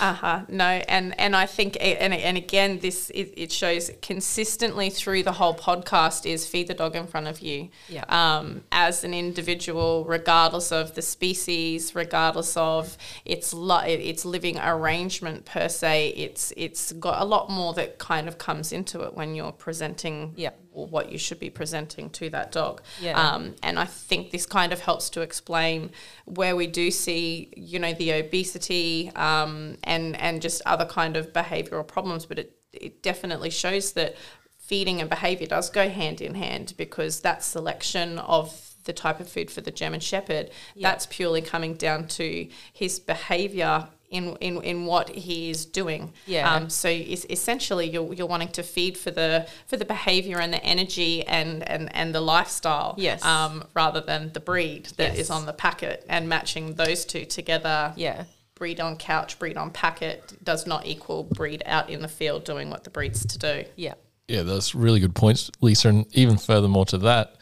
uh-huh. 0.00 0.40
No, 0.48 0.64
and 0.64 1.18
and 1.20 1.34
I 1.36 1.46
think 1.46 1.76
and 1.80 2.14
and 2.14 2.36
again 2.38 2.78
this 2.78 3.10
it, 3.10 3.34
it 3.36 3.52
shows 3.52 3.90
consistently 4.00 4.88
through 4.90 5.24
the 5.24 5.32
whole 5.32 5.54
podcast 5.54 6.24
is 6.24 6.46
feed 6.46 6.68
the 6.68 6.74
dog 6.74 6.94
in 6.96 7.06
front 7.06 7.26
of 7.26 7.40
you. 7.40 7.68
Yeah. 7.88 8.04
Um, 8.08 8.62
as 8.72 9.04
an 9.04 9.12
individual, 9.12 10.04
regardless 10.06 10.72
of 10.72 10.94
the 10.94 11.02
species, 11.02 11.94
regardless 11.94 12.56
of 12.56 12.96
its 13.24 13.52
li- 13.52 13.92
its 14.12 14.24
living 14.24 14.58
arrangement 14.58 15.44
per 15.44 15.68
se, 15.68 16.14
it's 16.16 16.52
it's 16.56 16.92
got 16.92 17.20
a 17.20 17.24
lot 17.24 17.50
more 17.50 17.74
that 17.74 17.98
kind 17.98 18.28
of 18.28 18.38
comes 18.38 18.72
into 18.72 19.02
it 19.02 19.14
when 19.14 19.34
you're 19.34 19.52
presenting 19.52 20.32
Yeah. 20.36 20.50
Or 20.74 20.86
what 20.86 21.10
you 21.10 21.18
should 21.18 21.38
be 21.40 21.50
presenting 21.50 22.10
to 22.10 22.28
that 22.30 22.52
dog. 22.52 22.82
Yeah. 23.00 23.18
Um, 23.20 23.54
and 23.62 23.78
I 23.78 23.84
think 23.86 24.30
this 24.30 24.44
kind 24.44 24.72
of 24.72 24.80
helps 24.80 25.08
to 25.10 25.20
explain 25.22 25.90
where 26.26 26.56
we 26.56 26.66
do 26.66 26.90
see, 26.90 27.52
you 27.56 27.78
know, 27.78 27.92
the 27.94 28.10
obesity 28.12 29.10
um, 29.16 29.76
and 29.84 30.16
and 30.16 30.42
just 30.42 30.60
other 30.66 30.84
kind 30.84 31.16
of 31.16 31.32
behavioural 31.32 31.86
problems. 31.86 32.26
But 32.26 32.38
it 32.38 32.56
it 32.72 33.02
definitely 33.02 33.50
shows 33.50 33.92
that 33.92 34.16
feeding 34.58 35.00
and 35.00 35.08
behaviour 35.08 35.46
does 35.46 35.70
go 35.70 35.88
hand 35.88 36.20
in 36.20 36.34
hand 36.34 36.74
because 36.76 37.20
that 37.20 37.44
selection 37.44 38.18
of 38.18 38.74
the 38.84 38.92
type 38.92 39.20
of 39.20 39.28
food 39.28 39.50
for 39.50 39.60
the 39.60 39.70
German 39.70 40.00
Shepherd, 40.00 40.50
Yeah. 40.74 40.90
that's 40.90 41.06
purely 41.06 41.40
coming 41.40 41.74
down 41.74 42.06
to 42.08 42.48
his 42.72 42.98
behaviour 42.98 43.88
in, 44.14 44.36
in, 44.36 44.62
in 44.62 44.86
what 44.86 45.08
he 45.10 45.50
is 45.50 45.66
doing. 45.66 46.12
Yeah. 46.26 46.52
Um, 46.54 46.70
so 46.70 46.88
es- 46.88 47.26
essentially, 47.28 47.88
you're, 47.90 48.12
you're 48.14 48.26
wanting 48.26 48.48
to 48.52 48.62
feed 48.62 48.96
for 48.96 49.10
the 49.10 49.46
for 49.66 49.76
the 49.76 49.84
behaviour 49.84 50.38
and 50.40 50.52
the 50.52 50.62
energy 50.64 51.26
and, 51.26 51.68
and, 51.68 51.94
and 51.94 52.14
the 52.14 52.20
lifestyle. 52.20 52.94
Yes. 52.96 53.24
Um, 53.24 53.64
rather 53.74 54.00
than 54.00 54.32
the 54.32 54.40
breed 54.40 54.86
that 54.96 55.12
is 55.12 55.18
Yes. 55.28 55.30
on 55.30 55.46
the 55.46 55.52
packet 55.52 56.04
and 56.08 56.28
matching 56.28 56.74
those 56.74 57.04
two 57.04 57.24
together. 57.24 57.92
Yeah. 57.96 58.24
Breed 58.54 58.78
on 58.80 58.96
couch, 58.96 59.38
breed 59.40 59.56
on 59.56 59.70
packet 59.72 60.32
does 60.44 60.64
not 60.66 60.86
equal 60.86 61.24
breed 61.24 61.62
out 61.66 61.90
in 61.90 62.00
the 62.02 62.08
field 62.08 62.44
doing 62.44 62.70
what 62.70 62.84
the 62.84 62.90
breed's 62.90 63.26
to 63.26 63.38
do. 63.38 63.64
Yeah. 63.74 63.94
Yeah, 64.28 64.42
that's 64.44 64.74
really 64.74 65.00
good 65.00 65.14
points, 65.14 65.50
Lisa. 65.60 65.88
And 65.88 66.06
even 66.16 66.38
furthermore 66.38 66.86
to 66.86 66.98
that, 66.98 67.34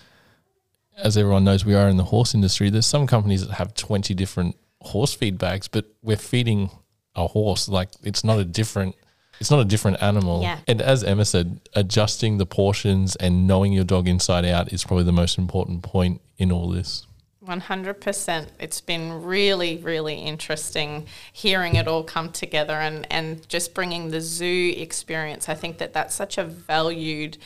as 0.96 1.16
everyone 1.16 1.44
knows, 1.44 1.64
we 1.64 1.74
are 1.74 1.88
in 1.88 1.96
the 1.96 2.04
horse 2.04 2.34
industry. 2.34 2.70
There's 2.70 2.86
some 2.86 3.06
companies 3.06 3.46
that 3.46 3.54
have 3.54 3.74
20 3.74 4.14
different 4.14 4.56
horse 4.82 5.14
feed 5.14 5.38
bags, 5.38 5.68
but 5.68 5.86
we're 6.02 6.16
feeding 6.16 6.70
a 7.14 7.26
horse. 7.26 7.68
Like 7.68 7.90
it's 8.02 8.24
not 8.24 8.38
a 8.38 8.44
different, 8.44 8.94
it's 9.40 9.50
not 9.50 9.60
a 9.60 9.64
different 9.64 10.02
animal. 10.02 10.42
Yeah. 10.42 10.58
And 10.66 10.80
as 10.80 11.04
Emma 11.04 11.24
said, 11.24 11.60
adjusting 11.74 12.38
the 12.38 12.46
portions 12.46 13.16
and 13.16 13.46
knowing 13.46 13.72
your 13.72 13.84
dog 13.84 14.08
inside 14.08 14.44
out 14.44 14.72
is 14.72 14.84
probably 14.84 15.04
the 15.04 15.12
most 15.12 15.38
important 15.38 15.82
point 15.82 16.20
in 16.38 16.52
all 16.52 16.68
this. 16.68 17.06
100%. 17.46 18.46
It's 18.60 18.80
been 18.80 19.24
really, 19.24 19.78
really 19.78 20.14
interesting 20.14 21.06
hearing 21.32 21.74
it 21.74 21.88
all 21.88 22.04
come 22.04 22.30
together 22.30 22.74
and, 22.74 23.06
and 23.10 23.48
just 23.48 23.74
bringing 23.74 24.10
the 24.10 24.20
zoo 24.20 24.72
experience. 24.76 25.48
I 25.48 25.54
think 25.54 25.78
that 25.78 25.92
that's 25.92 26.14
such 26.14 26.38
a 26.38 26.44
valued, 26.44 27.38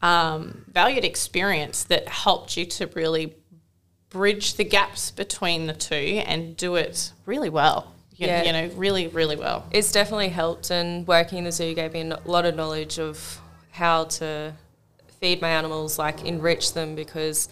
um, 0.00 0.64
valued 0.66 1.04
experience 1.04 1.84
that 1.84 2.08
helped 2.08 2.56
you 2.56 2.66
to 2.66 2.88
really 2.88 3.34
bridge 4.12 4.54
the 4.54 4.64
gaps 4.64 5.10
between 5.10 5.66
the 5.66 5.72
two 5.72 5.94
and 6.26 6.56
do 6.56 6.76
it 6.76 7.12
really 7.26 7.48
well. 7.48 7.92
You, 8.16 8.26
Yeah. 8.26 8.42
you 8.44 8.52
know, 8.52 8.70
really, 8.76 9.08
really 9.08 9.36
well. 9.36 9.64
It's 9.70 9.90
definitely 9.90 10.28
helped, 10.28 10.70
and 10.70 11.06
working 11.08 11.38
in 11.38 11.44
the 11.44 11.52
zoo 11.52 11.74
gave 11.74 11.94
me 11.94 12.02
a 12.02 12.18
lot 12.26 12.44
of 12.44 12.54
knowledge 12.54 12.98
of 12.98 13.40
how 13.70 14.04
to 14.04 14.52
feed 15.20 15.40
my 15.40 15.48
animals, 15.48 15.98
like 15.98 16.24
enrich 16.24 16.74
them 16.74 16.94
because 16.94 17.48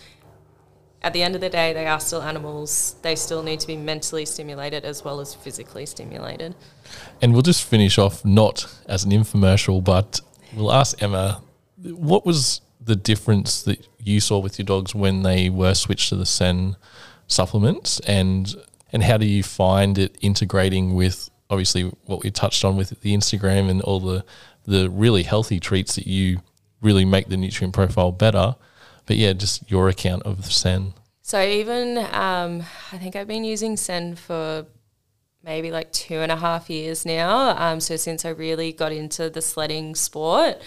at 1.03 1.15
the 1.15 1.23
end 1.23 1.35
of 1.35 1.41
the 1.41 1.49
day, 1.49 1.73
they 1.73 1.87
are 1.87 1.99
still 1.99 2.21
animals. 2.21 2.97
They 3.01 3.17
still 3.17 3.43
need 3.43 3.59
to 3.61 3.67
be 3.67 3.77
mentally 3.77 4.27
stimulated 4.27 4.85
as 4.85 5.03
well 5.03 5.19
as 5.21 5.35
physically 5.35 5.87
stimulated. 5.87 6.55
And 7.23 7.33
we'll 7.33 7.41
just 7.43 7.65
finish 7.65 7.97
off 7.97 8.23
not 8.23 8.67
as 8.87 9.05
an 9.05 9.11
infomercial, 9.13 9.83
but 9.83 10.21
we'll 10.55 10.71
ask 10.73 11.03
Emma 11.03 11.41
what 11.83 12.27
was 12.27 12.61
the 12.81 12.97
difference 12.97 13.63
that 13.63 13.87
you 13.99 14.21
saw 14.21 14.39
with 14.39 14.59
your 14.59 14.67
dogs 14.67 14.95
when 14.95 15.23
they 15.23 15.51
were 15.51 15.75
switched 15.75 16.09
to 16.09 16.17
the 16.17 16.27
Sen 16.27 16.77
supplements 17.27 18.01
and 18.01 18.57
and 18.93 19.05
how 19.05 19.17
do 19.17 19.27
you 19.27 19.43
find 19.43 19.99
it 19.99 20.17
integrating 20.21 20.95
with 20.95 21.31
obviously 21.49 21.85
what 22.07 22.23
we 22.25 22.31
touched 22.31 22.65
on 22.65 22.77
with 22.77 23.01
the 23.03 23.15
Instagram 23.15 23.71
and 23.71 23.81
all 23.83 24.01
the 24.01 24.25
the 24.65 24.89
really 24.91 25.23
healthy 25.23 25.61
treats 25.61 25.95
that 25.95 26.07
you 26.07 26.41
really 26.81 27.05
make 27.05 27.29
the 27.29 27.37
nutrient 27.37 27.75
profile 27.75 28.13
better. 28.13 28.57
But 29.07 29.17
yeah, 29.17 29.33
just 29.33 29.71
your 29.71 29.89
account 29.89 30.23
of 30.23 30.53
Sen. 30.53 30.95
So 31.23 31.41
even 31.41 31.99
um, 31.99 32.63
I 32.93 32.99
think 32.99 33.17
I've 33.17 33.27
been 33.27 33.45
using 33.45 33.77
Sen 33.77 34.17
for 34.17 34.67
maybe 35.43 35.71
like 35.71 35.91
two 35.93 36.17
and 36.19 36.31
a 36.31 36.37
half 36.37 36.69
years 36.69 37.07
now. 37.07 37.57
Um, 37.57 37.81
so 37.81 37.97
since 37.97 38.25
I 38.25 38.31
really 38.31 38.73
got 38.73 38.93
into 38.93 39.31
the 39.31 39.43
sledding 39.43 39.95
sport, 39.95 40.61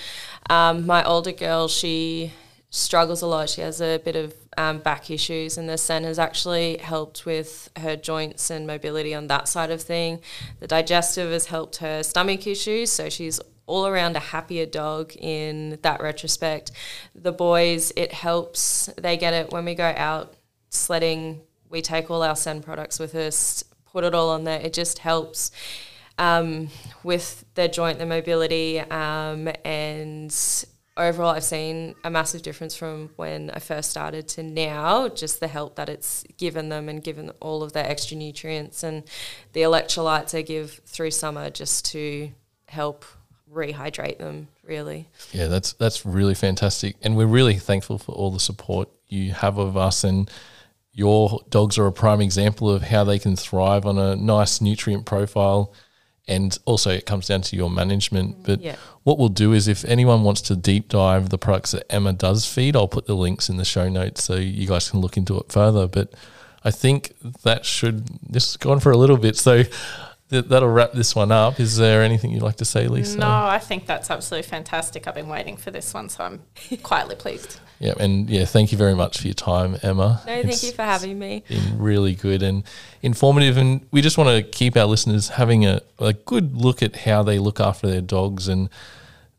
um, 0.50 0.86
my 0.86 1.04
older 1.04 1.32
girl 1.32 1.68
she 1.68 2.34
struggles 2.74 3.22
a 3.22 3.28
lot. 3.28 3.50
She 3.50 3.62
has 3.62 3.82
a 3.82 4.00
bit 4.00 4.16
of 4.16 4.34
um, 4.58 4.80
back 4.80 5.12
issues, 5.12 5.58
and 5.58 5.70
the 5.70 5.78
Sen 5.78 6.04
has 6.04 6.18
actually 6.18 6.78
helped 6.78 7.26
with 7.26 7.70
her 7.78 7.96
joints 7.96 8.50
and 8.50 8.66
mobility 8.66 9.14
on 9.14 9.28
that 9.28 9.48
side 9.48 9.70
of 9.70 9.82
thing. 9.82 10.20
The 10.60 10.68
digestive 10.68 11.32
has 11.32 11.46
helped 11.46 11.78
her 11.78 12.02
stomach 12.04 12.48
issues, 12.48 12.92
so 12.92 13.10
she's 13.10 13.40
all 13.68 13.88
around 13.88 14.16
a 14.16 14.20
happier 14.20 14.66
dog 14.66 15.14
in 15.16 15.78
that 15.84 16.02
retrospect. 16.02 16.72
The 17.16 17.32
boys, 17.32 17.94
it 17.96 18.12
helps. 18.12 18.90
They 18.98 19.18
get 19.18 19.34
it 19.34 19.52
when 19.52 19.66
we 19.66 19.76
go 19.76 19.94
out 19.96 20.34
sledding. 20.70 21.42
We 21.70 21.82
take 21.82 22.10
all 22.10 22.24
our 22.24 22.36
Sen 22.36 22.62
products 22.62 23.00
with 23.00 23.16
us, 23.16 23.64
put 23.94 24.04
it 24.04 24.14
all 24.14 24.30
on 24.32 24.44
there. 24.44 24.60
It 24.60 24.74
just 24.74 25.00
helps 25.00 25.52
um, 26.18 26.68
with 27.04 27.46
their 27.56 27.70
joint, 27.70 28.00
their 28.00 28.08
mobility, 28.08 28.80
um, 28.80 29.50
and 29.64 30.36
overall, 30.98 31.30
I've 31.30 31.44
seen 31.44 31.96
a 32.04 32.10
massive 32.10 32.42
difference 32.42 32.76
from 32.76 33.10
when 33.16 33.50
I 33.52 33.60
first 33.60 33.90
started 33.90 34.28
to 34.30 34.44
now. 34.44 35.08
Just 35.10 35.40
the 35.40 35.48
help 35.48 35.76
that 35.76 35.90
it's 35.90 36.24
given 36.38 36.70
them 36.70 36.90
and 36.90 37.04
given 37.04 37.32
all 37.40 37.64
of 37.64 37.74
their 37.74 37.86
extra 37.86 38.18
nutrients 38.18 38.84
and 38.84 39.04
the 39.54 39.62
electrolytes 39.62 40.38
I 40.38 40.42
give 40.42 40.82
through 40.86 41.12
summer 41.12 41.50
just 41.50 41.86
to 41.92 42.32
help 42.68 43.06
rehydrate 43.52 44.18
them 44.18 44.48
really 44.64 45.08
yeah 45.32 45.46
that's 45.46 45.74
that's 45.74 46.08
really 46.08 46.34
fantastic 46.34 46.96
and 47.04 47.16
we're 47.16 47.28
really 47.28 47.56
thankful 47.56 48.00
for 48.00 48.12
all 48.14 48.32
the 48.32 48.40
support 48.40 48.90
you 49.08 49.32
have 49.32 49.60
of 49.60 49.78
us 49.78 50.04
and 50.04 50.28
your 50.94 51.40
dogs 51.50 51.78
are 51.78 51.88
a 51.88 51.92
prime 51.92 52.22
example 52.22 52.70
of 52.70 52.84
how 52.84 53.04
they 53.04 53.18
can 53.20 53.36
thrive 53.36 53.86
on 53.86 53.98
a 53.98 54.16
nice 54.16 54.62
nutrient 54.62 55.06
profile. 55.06 55.74
And 56.28 56.58
also 56.66 56.92
it 56.92 57.06
comes 57.06 57.28
down 57.28 57.42
to 57.42 57.56
your 57.58 57.70
management. 57.70 58.38
Mm, 58.38 58.46
but 58.46 58.62
Yeah. 58.62 58.76
what 59.04 59.18
we'll 59.18 59.28
do 59.30 59.52
is 59.54 59.68
if 59.68 59.84
anyone 59.86 60.24
wants 60.24 60.42
to 60.44 60.56
deep 60.56 60.88
dive 60.88 61.30
the 61.30 61.38
products 61.38 61.72
that 61.72 61.92
emma 61.92 62.14
does 62.14 62.46
feed 62.46 62.76
i'll 62.78 62.88
put 62.88 63.08
the 63.08 63.16
links 63.16 63.50
in 63.50 63.58
the 63.58 63.66
show 63.66 63.90
notes 63.90 64.24
so 64.24 64.36
you 64.36 64.66
guys 64.66 64.90
can 64.90 65.02
look 65.02 65.18
into 65.18 65.38
it 65.38 65.52
further. 65.52 65.86
But 65.88 66.14
i 66.64 66.72
think 66.72 67.14
that 67.44 67.66
should 67.66 68.08
this 68.30 68.46
has 68.54 68.58
gone 68.58 68.80
for 68.80 68.92
a 68.92 68.98
little 68.98 69.18
bit. 69.18 69.36
So 69.36 69.64
th- 70.34 70.46
that'll 70.46 70.70
wrap 70.70 70.92
this 70.94 71.16
one 71.16 71.32
up 71.32 71.60
is 71.60 71.78
there 71.78 72.02
anything 72.04 72.32
you'd 72.32 72.42
like 72.42 72.58
to 72.58 72.66
say 72.66 72.88
lisa 72.88 73.18
No, 73.18 73.28
I 73.30 73.60
think 73.60 73.86
that's 73.86 74.10
absolutely 74.10 74.50
fantastic. 74.50 75.08
I've 75.08 75.16
been 75.16 75.30
waiting 75.30 75.56
for 75.58 75.72
this 75.72 75.94
one, 75.94 76.10
so 76.10 76.24
I'm 76.24 76.42
quietly 76.84 77.16
pleased. 77.16 77.60
Yeah, 77.80 77.94
and 78.00 78.30
yeah, 78.30 78.46
thank 78.46 78.72
you 78.72 78.78
very 78.78 78.96
much 78.96 79.20
for 79.20 79.28
your 79.28 79.34
time, 79.34 79.78
Emma. 79.84 80.22
no 80.26 80.34
thank 80.34 80.46
It's 80.48 80.64
you 80.64 80.72
for 80.72 80.84
having 80.84 81.20
me 81.20 81.44
Been 81.50 81.78
really 81.78 82.16
good 82.16 82.42
and 82.42 82.64
informative, 83.02 83.58
and 83.58 83.86
we 83.92 84.02
just 84.02 84.18
want 84.18 84.30
to 84.30 84.42
keep 84.44 84.76
our 84.78 84.86
listeners 84.86 85.30
having 85.30 85.66
a, 85.66 85.82
a 86.00 86.14
good 86.14 86.56
look 86.56 86.82
at 86.82 86.96
how 86.96 87.24
they 87.24 87.40
look 87.40 87.60
after 87.60 87.88
their 87.88 88.02
dogs 88.02 88.48
and 88.48 88.70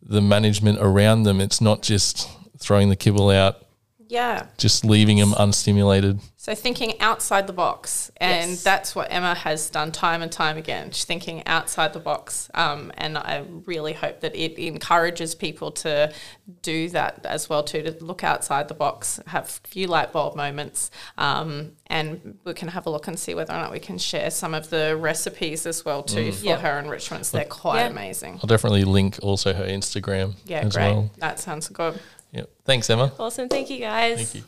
the 0.02 0.20
management 0.20 0.78
around 0.80 1.22
them. 1.22 1.40
It's 1.40 1.60
not 1.60 1.82
just 1.82 2.28
throwing 2.58 2.88
the 2.90 2.96
kibble 2.96 3.30
out, 3.30 3.63
Yeah. 4.08 4.46
just 4.58 4.84
leaving 4.84 5.18
them 5.18 5.34
unstimulated. 5.38 6.20
So 6.36 6.54
thinking 6.54 7.00
outside 7.00 7.46
the 7.46 7.54
box, 7.54 8.10
and 8.18 8.50
Yes. 8.50 8.62
that's 8.62 8.94
what 8.94 9.08
Emma 9.10 9.34
has 9.34 9.70
done 9.70 9.92
time 9.92 10.20
and 10.20 10.30
time 10.30 10.58
again. 10.58 10.90
She's 10.90 11.04
thinking 11.06 11.42
outside 11.46 11.94
the 11.94 12.00
box, 12.00 12.50
um, 12.52 12.92
and 12.98 13.16
I 13.16 13.44
really 13.64 13.94
hope 13.94 14.20
that 14.20 14.34
it 14.36 14.58
encourages 14.58 15.34
people 15.34 15.70
to 15.72 16.12
do 16.60 16.90
that 16.90 17.24
as 17.24 17.48
well 17.48 17.62
too. 17.62 17.82
To 17.82 17.96
look 18.04 18.22
outside 18.22 18.68
the 18.68 18.74
box, 18.74 19.20
have 19.28 19.44
a 19.64 19.68
few 19.68 19.86
light 19.86 20.12
bulb 20.12 20.36
moments, 20.36 20.90
um, 21.16 21.72
and 21.86 22.38
we 22.44 22.52
can 22.52 22.68
have 22.68 22.84
a 22.86 22.90
look 22.90 23.08
and 23.08 23.18
see 23.18 23.34
whether 23.34 23.54
or 23.54 23.58
not 23.60 23.72
we 23.72 23.80
can 23.80 23.96
share 23.96 24.30
some 24.30 24.52
of 24.52 24.68
the 24.68 24.96
recipes 24.96 25.64
as 25.66 25.82
well 25.84 26.02
too 26.02 26.30
for 26.32 26.44
Yeah. 26.44 26.56
her 26.58 26.78
enrichments. 26.78 27.30
They're 27.30 27.44
quite 27.46 27.80
Yeah. 27.80 27.86
amazing. 27.88 28.34
I'll 28.42 28.46
definitely 28.48 28.84
link 28.84 29.18
also 29.22 29.54
her 29.54 29.64
Instagram 29.64 30.34
Yeah, 30.44 30.58
as 30.60 30.74
great. 30.74 30.92
well. 30.92 31.10
That 31.18 31.40
sounds 31.40 31.68
good. 31.68 31.98
Yeah. 32.34 32.46
Thanks, 32.64 32.90
Emma. 32.90 33.12
awesome 33.18 33.48
thank 33.48 33.70
you 33.70 33.78
guys 33.78 34.16
Thank 34.16 34.34
you. 34.34 34.42